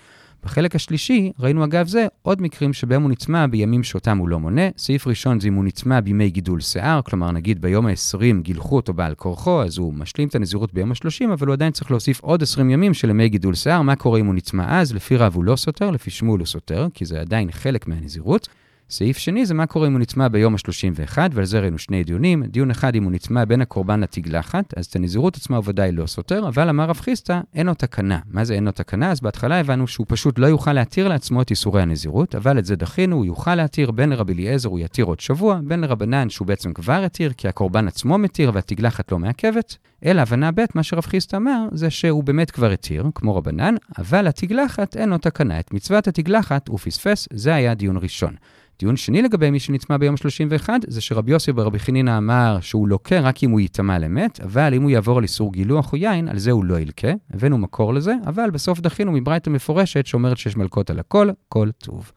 בחלק 0.44 0.74
השלישי, 0.76 1.32
ראינו 1.38 1.64
אגב 1.64 1.86
זה 1.86 2.06
עוד 2.22 2.42
מקרים 2.42 2.72
שבהם 2.72 3.02
הוא 3.02 3.10
נצמא 3.10 3.46
בימים 3.46 3.82
שאותם 3.82 4.18
הוא 4.18 4.28
לא 4.28 4.40
מונה. 4.40 4.62
סעיף 4.78 5.06
ראשון 5.06 5.40
זה 5.40 5.48
אם 5.48 5.54
הוא 5.54 5.64
נצמא 5.64 6.00
בימי 6.00 6.30
גידול 6.30 6.60
שיער, 6.60 7.00
כלומר 7.02 7.30
נגיד 7.30 7.62
ביום 7.62 7.86
ה-20 7.86 8.42
גילחו 8.42 8.76
אותו 8.76 8.92
בעל 8.92 9.14
כורחו, 9.14 9.62
אז 9.62 9.78
הוא 9.78 9.94
משלים 9.94 10.28
את 10.28 10.34
הנזירות 10.34 10.74
ביום 10.74 10.92
ה-30, 10.92 11.32
אבל 11.32 11.46
הוא 11.46 11.52
עדיין 11.52 11.72
צריך 11.72 11.90
להוסיף 11.90 12.20
עוד 12.20 12.42
20 12.42 12.70
ימים 12.70 12.94
של 12.94 13.10
ימי 13.10 13.28
גידול 13.28 13.54
שיער. 13.54 13.82
מה 13.82 13.96
קורה 13.96 14.20
אם 14.20 14.26
הוא 14.26 14.34
נצמא 14.34 14.64
אז? 14.68 14.94
לפי 14.94 15.16
רב 15.16 15.34
הוא 15.34 15.44
לא 15.44 15.56
סותר, 15.56 15.90
לפי 15.90 16.10
שמואל 16.10 16.38
הוא 16.40 16.46
סותר, 16.46 16.86
כי 16.94 17.04
זה 17.04 17.20
עדיין 17.20 17.50
חלק 17.52 17.88
מהנזירות. 17.88 18.48
סעיף 18.90 19.18
שני 19.18 19.46
זה 19.46 19.54
מה 19.54 19.66
קורה 19.66 19.86
אם 19.86 19.92
הוא 19.92 20.00
נטמע 20.00 20.28
ביום 20.28 20.54
ה-31, 20.54 21.18
ועל 21.32 21.44
זה 21.44 21.60
ראינו 21.60 21.78
שני 21.78 22.04
דיונים. 22.04 22.44
דיון 22.44 22.70
אחד 22.70 22.94
אם 22.94 23.04
הוא 23.04 23.12
נטמע 23.12 23.44
בין 23.44 23.60
הקורבן 23.60 24.00
לתגלחת, 24.00 24.74
אז 24.76 24.86
את 24.86 24.96
הנזירות 24.96 25.36
עצמה 25.36 25.56
הוא 25.56 25.64
ודאי 25.66 25.92
לא 25.92 26.06
סותר, 26.06 26.48
אבל 26.48 26.68
אמר 26.68 26.84
רב 26.84 27.00
חיסטה, 27.00 27.40
אין 27.54 27.66
לו 27.66 27.74
תקנה. 27.74 28.18
מה 28.30 28.44
זה 28.44 28.54
אין 28.54 28.64
לו 28.64 28.72
תקנה? 28.72 29.10
אז 29.10 29.20
בהתחלה 29.20 29.60
הבנו 29.60 29.86
שהוא 29.86 30.06
פשוט 30.08 30.38
לא 30.38 30.46
יוכל 30.46 30.72
להתיר 30.72 31.08
לעצמו 31.08 31.42
את 31.42 31.50
איסורי 31.50 31.82
הנזירות, 31.82 32.34
אבל 32.34 32.58
את 32.58 32.64
זה 32.64 32.76
דחינו, 32.76 33.16
הוא 33.16 33.24
יוכל 33.24 33.54
להתיר, 33.54 33.90
בין 33.90 34.10
לרבי 34.10 34.32
אליעזר 34.32 34.68
הוא 34.68 34.78
יתיר 34.78 35.04
עוד 35.04 35.20
שבוע, 35.20 35.60
בין 35.64 35.80
לרבנן 35.80 36.30
שהוא 36.30 36.46
בעצם 36.46 36.72
כבר 36.72 37.04
התיר, 37.04 37.32
כי 37.32 37.48
הקורבן 37.48 37.88
עצמו 37.88 38.18
מתיר 38.18 38.50
והתגלחת 38.54 39.12
לא 39.12 39.18
מעכבת. 39.18 39.76
אלא 40.04 40.20
הבנה 40.20 40.50
ב', 40.50 40.64
מה 40.74 40.82
שרב 40.82 41.04
חיסטה 41.04 41.36
אמר, 41.36 41.68
זה 41.72 41.90
שהוא 41.90 42.24
באמת 42.24 42.50
כבר 42.50 42.70
התיר, 42.70 43.04
כמו 43.14 43.36
רבנן, 43.36 43.74
אבל 43.98 44.26
התגלחת 44.26 44.96
אין 44.96 45.08
לו 45.08 45.18
תקנה. 45.18 45.60
את 45.60 45.74
מצוות 45.74 46.08
התגלחת 46.08 46.68
הוא 46.68 46.78
פספס, 46.78 47.28
זה 47.32 47.54
היה 47.54 47.74
דיון 47.74 47.96
ראשון. 47.96 48.34
טיעון 48.78 48.96
שני 48.96 49.22
לגבי 49.22 49.50
מי 49.50 49.60
שנטמע 49.60 49.96
ביום 49.96 50.16
31, 50.16 50.72
זה 50.86 51.00
שרבי 51.00 51.32
יוסי 51.32 51.52
ברבי 51.52 51.78
חנינא 51.78 52.18
אמר 52.18 52.58
שהוא 52.60 52.88
לוקה 52.88 53.20
רק 53.20 53.44
אם 53.44 53.50
הוא 53.50 53.60
יטמע 53.60 53.98
למת, 53.98 54.40
אבל 54.40 54.74
אם 54.74 54.82
הוא 54.82 54.90
יעבור 54.90 55.18
על 55.18 55.22
איסור 55.22 55.52
גילוח 55.52 55.92
או 55.92 55.96
יין, 55.96 56.28
על 56.28 56.38
זה 56.38 56.50
הוא 56.50 56.64
לא 56.64 56.80
ילקה. 56.80 57.08
הבאנו 57.34 57.58
מקור 57.58 57.94
לזה, 57.94 58.14
אבל 58.26 58.50
בסוף 58.50 58.80
דחינו 58.80 59.12
מברייתא 59.12 59.50
מפורשת 59.50 60.06
שאומרת 60.06 60.38
שיש 60.38 60.56
מלקות 60.56 60.90
על 60.90 60.98
הכל, 60.98 61.30
כל 61.48 61.70
טוב. 61.78 62.12